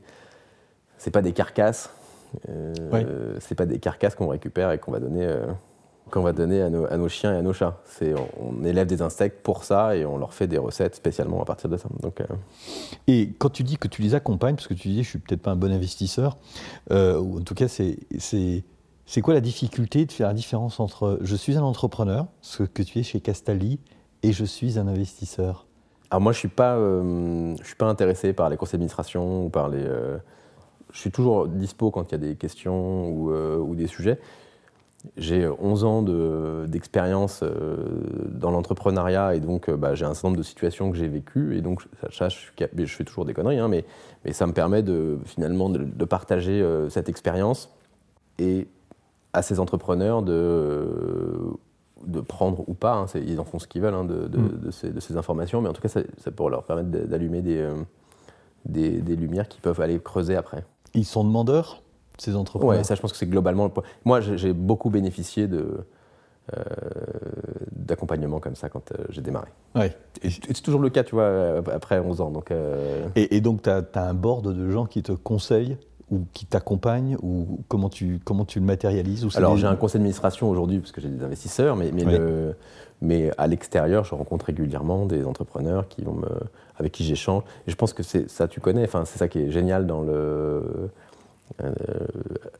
c'est 0.97 1.11
pas 1.11 1.21
des 1.21 1.31
carcasses. 1.31 1.89
Euh. 2.47 3.37
C'est 3.39 3.55
pas 3.55 3.65
des 3.65 3.79
carcasses 3.79 4.15
qu'on 4.15 4.27
récupère 4.27 4.71
et 4.71 4.77
qu'on 4.77 4.91
va 4.91 4.99
donner, 4.99 5.25
euh, 5.25 5.47
qu'on 6.11 6.21
va 6.21 6.33
donner 6.33 6.61
à 6.61 6.69
nos, 6.69 6.85
à 6.85 6.97
nos 6.97 7.09
chiens 7.09 7.33
et 7.33 7.37
à 7.37 7.41
nos 7.41 7.53
chats. 7.53 7.79
C'est 7.85 8.13
on, 8.13 8.29
on 8.39 8.63
élève 8.63 8.85
des 8.85 9.01
insectes 9.01 9.41
pour 9.41 9.63
ça 9.63 9.95
et 9.95 10.05
on 10.05 10.17
leur 10.17 10.33
fait 10.33 10.47
des 10.47 10.57
recettes 10.57 10.95
spécialement 10.95 11.41
à 11.41 11.45
partir 11.45 11.69
de 11.69 11.77
ça. 11.77 11.89
Donc, 12.01 12.21
euh, 12.21 12.25
Et 13.07 13.33
quand 13.39 13.49
tu 13.49 13.63
dis 13.63 13.77
que 13.77 13.87
tu 13.87 14.01
les 14.01 14.13
accompagnes, 14.13 14.55
parce 14.55 14.67
que 14.67 14.73
tu 14.75 14.89
dis 14.89 15.01
je 15.03 15.09
suis 15.09 15.19
peut-être 15.19 15.41
pas 15.41 15.51
un 15.51 15.55
bon 15.55 15.71
investisseur, 15.71 16.37
euh, 16.91 17.19
ou 17.19 17.39
en 17.39 17.41
tout 17.41 17.55
cas 17.55 17.67
c'est 17.67 17.97
c'est 18.19 18.63
c'est 19.05 19.21
quoi 19.21 19.33
la 19.33 19.41
difficulté 19.41 20.05
de 20.05 20.11
faire 20.11 20.27
la 20.27 20.33
différence 20.33 20.79
entre 20.79 21.17
je 21.21 21.35
suis 21.35 21.57
un 21.57 21.63
entrepreneur, 21.63 22.27
ce 22.41 22.63
que 22.63 22.83
tu 22.83 22.99
es 22.99 23.03
chez 23.03 23.19
Castaldi, 23.19 23.79
et 24.21 24.31
je 24.33 24.45
suis 24.45 24.77
un 24.77 24.87
investisseur? 24.87 25.65
Alors 26.11 26.21
moi, 26.21 26.33
je 26.33 26.39
suis 26.39 26.49
pas, 26.49 26.75
euh, 26.75 27.55
je 27.61 27.65
suis 27.65 27.75
pas 27.75 27.87
intéressé 27.87 28.33
par 28.33 28.49
les 28.49 28.57
conseils 28.57 28.73
d'administration 28.73 29.45
ou 29.45 29.49
par 29.49 29.69
les. 29.69 29.83
je 30.91 30.99
suis 30.99 31.09
toujours 31.09 31.47
dispo 31.47 31.89
quand 31.89 32.11
il 32.11 32.11
y 32.11 32.15
a 32.15 32.17
des 32.17 32.35
questions 32.35 33.09
ou, 33.09 33.31
ou 33.31 33.75
des 33.75 33.87
sujets. 33.87 34.19
J'ai 35.17 35.47
11 35.47 35.83
ans 35.83 36.01
de- 36.03 36.65
d'expérience 36.67 37.41
euh, 37.43 37.75
dans 38.29 38.51
l'entrepreneuriat 38.51 39.35
et 39.35 39.39
donc 39.39 39.67
euh, 39.69 39.75
bah, 39.75 39.95
j'ai 39.95 40.05
un 40.05 40.13
certain 40.13 40.27
nombre 40.29 40.37
de 40.37 40.43
situations 40.43 40.91
que 40.91 40.97
j'ai 40.97 41.07
vécues 41.07 41.57
et 41.57 41.61
donc 41.61 41.81
ça, 42.11 42.29
je, 42.29 42.37
fais 42.87 43.03
toujours 43.03 43.25
des 43.25 43.33
conneries, 43.33 43.57
hein, 43.59 43.67
mais, 43.67 43.83
mais 44.25 44.31
ça 44.33 44.45
me 44.45 44.53
permet 44.53 44.83
de, 44.83 45.17
finalement 45.25 45.69
de, 45.69 45.79
de 45.79 46.05
partager 46.05 46.61
euh, 46.61 46.87
cette 46.89 47.09
expérience 47.09 47.69
et 48.37 48.67
à 49.33 49.41
ces 49.41 49.59
entrepreneurs 49.59 50.21
de, 50.21 50.85
de 52.05 52.21
prendre 52.21 52.63
ou 52.67 52.73
pas, 52.73 52.93
hein, 52.93 53.05
ils 53.15 53.39
en 53.39 53.43
font 53.45 53.59
ce 53.59 53.67
qu'ils 53.67 53.81
veulent 53.81 53.93
hein, 53.95 54.05
de, 54.05 54.27
de- 54.27 54.37
Mm. 54.37 54.59
de 54.59 54.71
ces, 54.71 54.89
de 54.91 54.99
ces 54.99 55.17
informations, 55.17 55.61
mais 55.61 55.69
en 55.69 55.73
tout 55.73 55.81
cas 55.81 55.87
ça, 55.89 56.01
ça 56.17 56.31
pour 56.31 56.49
leur 56.49 56.63
permettre 56.63 56.89
d'allumer 56.89 57.41
des, 57.41 57.57
euh, 57.57 57.73
des, 58.65 59.01
des 59.01 59.15
lumières 59.15 59.47
qui 59.47 59.59
peuvent 59.61 59.81
aller 59.81 59.99
creuser 59.99 60.35
après. 60.35 60.63
Ils 60.93 61.05
sont 61.05 61.23
demandeurs, 61.23 61.81
ces 62.17 62.35
entrepreneurs 62.35 62.77
Ouais, 62.77 62.83
ça 62.83 62.95
je 62.95 63.01
pense 63.01 63.11
que 63.11 63.17
c'est 63.17 63.29
globalement 63.29 63.65
le 63.65 63.71
point. 63.71 63.83
Moi 64.05 64.21
j'ai 64.21 64.53
beaucoup 64.53 64.89
bénéficié 64.89 65.47
de 65.47 65.85
euh, 66.57 66.63
d'accompagnement 67.71 68.39
comme 68.39 68.55
ça 68.55 68.67
quand 68.69 68.91
euh, 68.91 69.03
j'ai 69.09 69.21
démarré. 69.21 69.49
Ouais. 69.75 69.95
Et 70.23 70.29
c'est 70.29 70.41
c'est 70.47 70.61
toujours 70.61 70.81
le 70.81 70.89
cas, 70.89 71.03
tu 71.03 71.15
vois, 71.15 71.23
euh, 71.23 71.61
après 71.71 71.99
11 71.99 72.21
ans. 72.21 72.31
Donc, 72.31 72.51
euh, 72.51 73.07
Et, 73.15 73.37
et 73.37 73.41
donc 73.41 73.61
tu 73.61 73.69
as, 73.69 73.85
un 73.95 74.13
board 74.13 74.53
de 74.53 74.69
gens 74.69 74.85
qui 74.85 75.03
te 75.03 75.11
conseillent 75.11 75.77
ou 76.09 76.25
qui 76.33 76.45
t'accompagnent 76.45 77.15
ou 77.21 77.59
comment 77.67 77.89
tu, 77.89 78.19
comment 78.25 78.43
tu 78.43 78.59
le 78.59 78.65
matérialises 78.65 79.23
ou 79.23 79.29
Alors 79.35 79.55
j'ai 79.55 79.67
un 79.67 79.75
conseil 79.75 79.99
d'administration 79.99 80.49
aujourd'hui 80.49 80.79
parce 80.79 80.91
que 80.91 80.99
j'ai 80.99 81.09
des 81.09 81.23
investisseurs, 81.23 81.77
mais, 81.77 81.91
mais, 81.93 82.05
mais 83.01 83.31
à 83.37 83.47
l'extérieur, 83.47 84.03
je 84.03 84.13
rencontre 84.13 84.47
régulièrement 84.47 85.05
des 85.05 85.25
entrepreneurs 85.25 85.87
qui 85.87 86.01
vont 86.01 86.15
me, 86.15 86.27
avec 86.77 86.91
qui 86.91 87.05
j'échange. 87.05 87.43
Et 87.65 87.71
je 87.71 87.75
pense 87.75 87.93
que 87.93 88.03
c'est 88.03 88.29
ça, 88.29 88.47
tu 88.47 88.59
connais, 88.59 88.83
enfin, 88.83 89.05
c'est 89.05 89.19
ça 89.19 89.29
qui 89.29 89.39
est 89.39 89.51
génial 89.51 89.87
dans 89.87 90.01
le, 90.01 90.89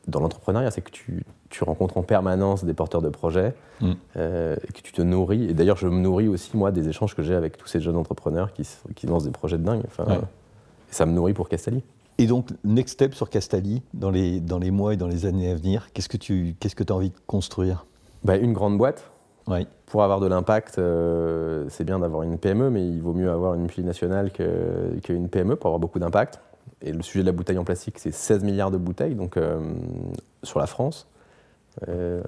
dans 0.06 0.20
l'entrepreneuriat, 0.20 0.70
c'est 0.70 0.80
que 0.80 0.90
tu, 0.90 1.24
tu, 1.50 1.64
rencontres 1.64 1.96
en 1.96 2.02
permanence 2.02 2.64
des 2.64 2.74
porteurs 2.74 3.02
de 3.02 3.08
projets 3.08 3.54
mm. 3.80 3.92
euh, 4.16 4.56
que 4.74 4.80
tu 4.82 4.92
te 4.92 5.02
nourris. 5.02 5.44
Et 5.44 5.54
d'ailleurs, 5.54 5.76
je 5.76 5.86
me 5.88 5.98
nourris 5.98 6.28
aussi, 6.28 6.56
moi, 6.56 6.70
des 6.70 6.88
échanges 6.88 7.14
que 7.14 7.22
j'ai 7.22 7.34
avec 7.34 7.56
tous 7.56 7.66
ces 7.66 7.80
jeunes 7.80 7.96
entrepreneurs 7.96 8.52
qui, 8.52 8.66
qui 8.94 9.06
lancent 9.06 9.24
des 9.24 9.30
projets 9.30 9.58
de 9.58 9.64
dingue. 9.64 9.82
Enfin, 9.86 10.04
et 10.12 10.94
ça 10.94 11.06
me 11.06 11.12
nourrit 11.12 11.34
pour 11.34 11.48
Castali. 11.48 11.82
Et 12.18 12.26
donc, 12.26 12.48
next 12.64 12.94
step 12.94 13.14
sur 13.14 13.30
Castali, 13.30 13.82
dans 13.94 14.10
les, 14.10 14.40
dans 14.40 14.58
les 14.58 14.70
mois 14.70 14.94
et 14.94 14.96
dans 14.96 15.08
les 15.08 15.26
années 15.26 15.50
à 15.50 15.54
venir, 15.54 15.88
qu'est-ce 15.92 16.08
que 16.08 16.18
tu 16.18 16.54
qu'est-ce 16.60 16.76
que 16.76 16.84
as 16.88 16.94
envie 16.94 17.10
de 17.10 17.16
construire? 17.26 17.86
Bah, 18.24 18.36
Une 18.36 18.52
grande 18.52 18.78
boîte. 18.78 19.10
Oui. 19.48 19.66
Pour 19.86 20.04
avoir 20.04 20.20
de 20.20 20.26
l'impact, 20.26 20.78
euh, 20.78 21.66
c'est 21.68 21.84
bien 21.84 21.98
d'avoir 21.98 22.22
une 22.22 22.38
PME, 22.38 22.70
mais 22.70 22.86
il 22.86 23.02
vaut 23.02 23.12
mieux 23.12 23.30
avoir 23.30 23.54
une 23.54 23.62
multinationale 23.62 24.30
qu'une 24.30 25.28
PME 25.28 25.56
pour 25.56 25.66
avoir 25.68 25.80
beaucoup 25.80 25.98
d'impact. 25.98 26.40
Et 26.82 26.92
le 26.92 27.02
sujet 27.02 27.20
de 27.20 27.26
la 27.26 27.32
bouteille 27.32 27.58
en 27.58 27.64
plastique, 27.64 27.98
c'est 27.98 28.12
16 28.12 28.42
milliards 28.42 28.70
de 28.70 28.76
bouteilles 28.76 29.14
donc, 29.14 29.36
euh, 29.36 29.60
sur 30.42 30.58
la 30.58 30.66
France. 30.66 31.06
Euh, 31.88 32.20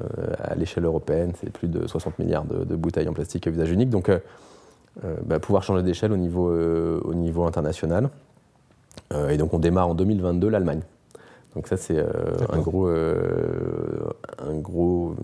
à 0.42 0.55
l'échelle 0.55 0.85
européenne, 0.85 1.33
c'est 1.38 1.51
plus 1.51 1.68
de 1.68 1.87
60 1.87 2.18
milliards 2.18 2.44
de, 2.44 2.77
bouteilles 2.77 3.09
en 3.09 3.12
plastique 3.12 3.47
à 3.47 3.51
usage 3.51 3.70
unique. 3.70 3.90
Donc, 3.90 4.09
euh, 4.09 4.18
bah, 5.27 5.40
pouvoir 5.40 5.62
changer 5.64 5.83
d'échelle 5.83 6.12
au, 6.12 6.16
niveau, 6.16 6.51
au 6.51 7.14
niveau 7.14 7.44
international. 7.44 8.11
et 9.29 9.37
donc, 9.37 9.53
on 9.53 9.59
démarre 9.59 9.88
en 9.88 9.94
2022 9.94 10.49
l'Allemagne. 10.49 10.83
Donc 11.55 11.68
ça, 11.68 11.77
c'est 11.77 12.01
un 12.01 12.59
gros, 12.59 12.88
un 12.88 14.55
gros, 14.55 15.14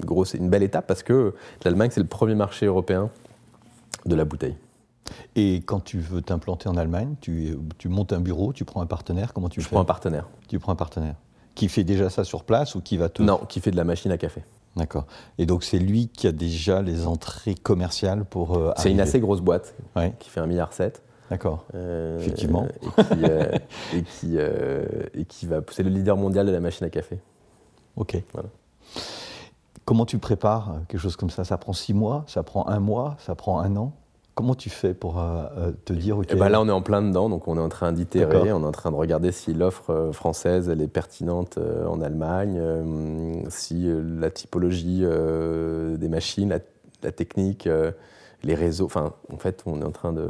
gros, 0.00 0.24
c'est 0.24 0.38
une 0.38 0.48
belle 0.48 0.62
étape 0.62 0.86
parce 0.86 1.02
que 1.02 1.34
l'Allemagne, 1.64 1.90
c'est 1.92 2.00
le 2.00 2.06
premier 2.06 2.34
marché 2.34 2.66
européen 2.66 3.10
de 4.06 4.14
la 4.14 4.24
bouteille. 4.24 4.56
Et 5.36 5.56
quand 5.56 5.80
tu 5.80 5.98
veux 5.98 6.22
t'implanter 6.22 6.68
en 6.68 6.76
Allemagne, 6.76 7.14
tu, 7.20 7.56
tu, 7.78 7.88
montes 7.88 8.12
un 8.12 8.20
bureau, 8.20 8.52
tu 8.52 8.64
prends 8.64 8.80
un 8.80 8.86
partenaire, 8.86 9.32
comment 9.32 9.48
tu 9.48 9.60
Je 9.60 9.66
fais 9.66 9.74
prends 9.74 9.82
un 9.82 9.86
partenaire. 9.86 10.28
Tu 10.48 10.58
prends 10.58 10.72
un 10.72 10.76
partenaire. 10.76 11.14
Qui 11.54 11.68
fait 11.68 11.84
déjà 11.84 12.10
ça 12.10 12.24
sur 12.24 12.44
place 12.44 12.74
ou 12.74 12.80
qui 12.80 12.96
va 12.96 13.08
te... 13.08 13.22
Non, 13.22 13.40
qui 13.48 13.60
fait 13.60 13.70
de 13.70 13.76
la 13.76 13.84
machine 13.84 14.10
à 14.10 14.18
café. 14.18 14.42
D'accord. 14.76 15.06
Et 15.38 15.46
donc 15.46 15.64
c'est 15.64 15.78
lui 15.78 16.08
qui 16.08 16.26
a 16.26 16.32
déjà 16.32 16.80
les 16.80 17.06
entrées 17.06 17.54
commerciales 17.54 18.24
pour... 18.24 18.56
Euh, 18.56 18.72
c'est 18.76 18.90
une 18.90 19.00
assez 19.00 19.20
grosse 19.20 19.40
boîte 19.40 19.74
qui 20.18 20.30
fait 20.30 20.40
1,7 20.40 20.46
milliard. 20.46 20.70
D'accord. 21.30 21.64
Euh, 21.74 22.18
Effectivement. 22.20 22.66
Et 23.94 24.02
qui, 24.02 24.36
euh, 24.36 25.04
et 25.14 25.24
qui, 25.24 25.46
va... 25.46 25.60
C'est 25.70 25.82
le 25.82 25.90
leader 25.90 26.16
mondial 26.16 26.46
de 26.46 26.52
la 26.52 26.60
machine 26.60 26.86
à 26.86 26.90
café. 26.90 27.20
Ok. 27.96 28.22
Comment 29.84 30.06
tu 30.06 30.18
prépares 30.18 30.76
quelque 30.88 31.00
chose 31.00 31.16
comme 31.16 31.30
ça? 31.30 31.44
Ça 31.44 31.58
prend 31.58 31.72
six 31.72 31.94
mois? 31.94 32.24
Ça 32.26 32.42
prend 32.42 32.68
un 32.68 32.80
mois? 32.80 33.16
Ça 33.18 33.34
prend 33.34 33.60
un 33.60 33.76
an? 33.76 33.92
Comment 34.34 34.54
tu 34.54 34.70
fais 34.70 34.94
pour 34.94 35.20
euh, 35.20 35.44
euh, 35.58 35.72
te 35.84 35.92
dire 35.92 36.16
ok 36.16 36.28
eh 36.30 36.34
ben 36.36 36.48
Là, 36.48 36.62
on 36.62 36.66
est 36.66 36.72
en 36.72 36.80
plein 36.80 37.02
dedans, 37.02 37.28
donc 37.28 37.48
on 37.48 37.58
est 37.58 37.60
en 37.60 37.68
train 37.68 37.92
d'itérer, 37.92 38.50
on 38.52 38.62
est 38.62 38.66
en 38.66 38.72
train 38.72 38.90
de 38.90 38.96
regarder 38.96 39.30
si 39.30 39.52
l'offre 39.52 39.90
euh, 39.90 40.12
française 40.12 40.70
elle 40.70 40.80
est 40.80 40.88
pertinente 40.88 41.58
en 41.58 42.00
Allemagne, 42.00 42.60
si 43.50 43.86
la 44.18 44.30
typologie 44.30 45.00
des 45.02 46.08
machines, 46.08 46.48
la, 47.02 47.12
technique, 47.12 47.68
les 48.42 48.54
réseaux. 48.54 48.86
Enfin, 48.86 49.12
en 49.30 49.36
fait, 49.36 49.62
on 49.66 49.80
est 49.82 49.84
en 49.84 49.90
train 49.90 50.12
de. 50.12 50.28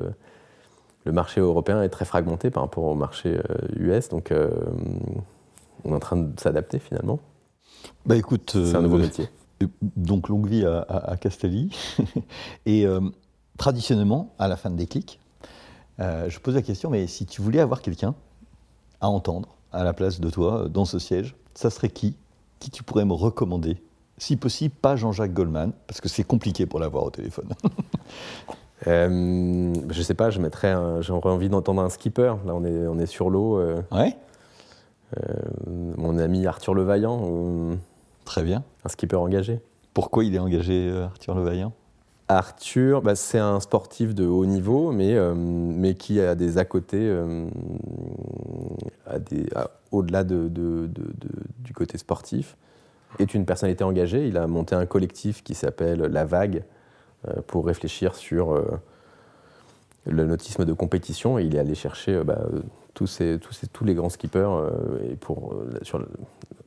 Le 1.04 1.12
marché 1.12 1.40
européen 1.40 1.82
est 1.82 1.88
très 1.88 2.04
fragmenté 2.04 2.50
par 2.50 2.62
rapport 2.62 2.84
au 2.84 2.94
marché 2.94 3.38
US, 3.76 4.08
donc 4.08 4.32
on 5.84 5.90
est 5.90 5.94
en 5.94 6.00
train 6.00 6.16
de 6.16 6.40
s'adapter 6.40 6.78
finalement. 6.78 7.20
Bah 8.06 8.16
écoute, 8.16 8.52
c'est 8.52 8.76
un 8.76 8.82
nouveau 8.82 8.98
métier. 8.98 9.28
Donc 9.96 10.28
longue 10.28 10.46
vie 10.48 10.64
à, 10.66 10.80
à 10.80 11.16
Castelli. 11.16 11.76
Et 12.66 12.86
traditionnellement, 13.58 14.32
à 14.38 14.48
la 14.48 14.56
fin 14.56 14.70
de 14.70 14.84
clics, 14.84 15.20
euh, 16.00 16.28
je 16.28 16.38
pose 16.38 16.54
la 16.54 16.62
question, 16.62 16.90
mais 16.90 17.06
si 17.06 17.26
tu 17.26 17.42
voulais 17.42 17.60
avoir 17.60 17.82
quelqu'un 17.82 18.14
à 19.00 19.08
entendre 19.08 19.56
à 19.72 19.84
la 19.84 19.92
place 19.92 20.20
de 20.20 20.30
toi 20.30 20.68
dans 20.68 20.84
ce 20.84 20.98
siège, 20.98 21.34
ça 21.54 21.70
serait 21.70 21.88
qui? 21.88 22.16
Qui 22.58 22.70
tu 22.70 22.82
pourrais 22.82 23.04
me 23.04 23.12
recommander? 23.12 23.82
Si 24.18 24.36
possible, 24.36 24.74
pas 24.74 24.96
Jean-Jacques 24.96 25.32
Goldman, 25.32 25.72
parce 25.86 26.00
que 26.00 26.08
c'est 26.08 26.24
compliqué 26.24 26.66
pour 26.66 26.78
l'avoir 26.78 27.04
au 27.04 27.10
téléphone. 27.10 27.48
euh, 28.86 29.74
je 29.90 30.02
sais 30.02 30.14
pas, 30.14 30.30
je 30.30 30.40
mettrais, 30.40 30.74
j'aurais 31.00 31.30
envie 31.30 31.48
d'entendre 31.48 31.82
un 31.82 31.90
skipper. 31.90 32.34
Là, 32.46 32.54
on 32.54 32.64
est, 32.64 32.86
on 32.86 32.98
est 32.98 33.06
sur 33.06 33.30
l'eau. 33.30 33.58
Euh, 33.58 33.82
ouais. 33.90 34.16
Euh, 35.18 35.34
mon 35.96 36.18
ami 36.18 36.46
Arthur 36.46 36.74
Levaillant. 36.74 37.76
Très 38.24 38.44
bien. 38.44 38.62
Un 38.84 38.88
skipper 38.88 39.16
engagé. 39.16 39.60
Pourquoi 39.92 40.24
il 40.24 40.34
est 40.34 40.38
engagé, 40.38 40.90
Arthur 41.04 41.34
Levaillant? 41.34 41.72
Arthur, 42.28 43.02
bah, 43.02 43.14
c'est 43.14 43.38
un 43.38 43.60
sportif 43.60 44.14
de 44.14 44.26
haut 44.26 44.46
niveau, 44.46 44.92
mais, 44.92 45.14
euh, 45.14 45.92
qui 45.94 46.20
a 46.20 46.34
des 46.34 46.58
à 46.58 46.64
côté, 46.64 46.98
euh, 47.00 47.48
au-delà 49.90 50.24
de, 50.24 50.48
du 51.58 51.72
côté 51.74 51.98
sportif, 51.98 52.56
est 53.18 53.34
une 53.34 53.44
personnalité 53.44 53.84
engagée. 53.84 54.26
Il 54.26 54.36
a 54.36 54.46
monté 54.46 54.74
un 54.74 54.86
collectif 54.86 55.42
qui 55.42 55.54
s'appelle 55.54 56.00
La 56.00 56.24
Vague 56.24 56.64
euh, 57.28 57.42
pour 57.46 57.66
réfléchir 57.66 58.14
sur 58.14 58.60
le 60.06 60.24
nautisme 60.24 60.64
de 60.64 60.72
compétition 60.72 61.38
il 61.38 61.54
est 61.54 61.60
allé 61.60 61.76
chercher 61.76 62.24
bah, 62.24 62.40
tous, 62.94 63.20
les 63.20 63.94
grands 63.94 64.08
skippers 64.08 64.70
pour, 65.20 65.54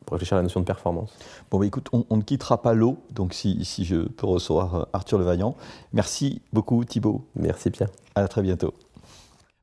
pour 0.06 0.14
réfléchir 0.14 0.36
à 0.36 0.40
la 0.40 0.44
notion 0.44 0.60
de 0.60 0.66
performance. 0.66 1.14
Bon, 1.52 1.60
bah, 1.60 1.66
écoute, 1.66 1.88
on, 1.92 2.18
ne 2.18 2.22
quittera 2.22 2.62
pas 2.62 2.74
l'eau, 2.74 2.98
donc 3.12 3.34
si, 3.34 3.64
si, 3.66 3.86
je 3.86 3.98
peux 3.98 4.28
recevoir 4.28 4.76
euh, 4.76 4.84
Arthur 4.94 5.18
Levaillant. 5.18 5.56
Merci 5.94 6.42
beaucoup, 6.54 6.84
Thibaut. 6.86 7.22
Merci, 7.36 7.72
Pierre. 7.72 7.90
À 8.16 8.28
très 8.28 8.42
bientôt. 8.42 8.74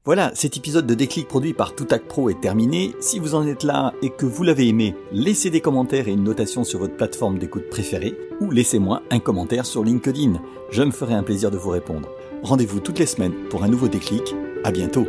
Voilà, 0.05 0.33
cet 0.35 0.57
épisode 0.57 0.85
de 0.85 0.95
Déclic 0.95 1.29
produit 1.29 1.55
par 1.55 1.77
Toutac 1.77 2.09
Pro 2.09 2.29
est 2.29 2.41
terminé. 2.41 2.93
Si 2.99 3.21
vous 3.21 3.37
en 3.37 3.47
êtes 3.47 3.63
là 3.63 3.93
et 4.03 4.11
que 4.11 4.27
vous 4.27 4.43
l'avez 4.43 4.67
aimé, 4.67 4.97
laissez 5.13 5.49
des 5.49 5.61
commentaires 5.61 6.09
et 6.09 6.13
une 6.13 6.25
notation 6.25 6.65
sur 6.65 6.81
votre 6.81 6.97
plateforme 6.97 7.39
d'écoute 7.39 7.71
préférée 7.71 8.19
ou 8.41 8.51
laissez-moi 8.51 9.03
un 9.13 9.21
commentaire 9.21 9.65
sur 9.65 9.85
LinkedIn. 9.85 10.41
Je 10.71 10.83
me 10.83 10.91
ferai 10.91 11.15
un 11.15 11.23
plaisir 11.23 11.53
de 11.53 11.57
vous 11.57 11.71
répondre. 11.71 12.09
Rendez-vous 12.43 12.81
toutes 12.81 12.99
les 12.99 13.07
semaines 13.07 13.45
pour 13.49 13.63
un 13.63 13.69
nouveau 13.69 13.87
déclic. 13.87 14.35
À 14.65 14.73
bientôt. 14.73 15.07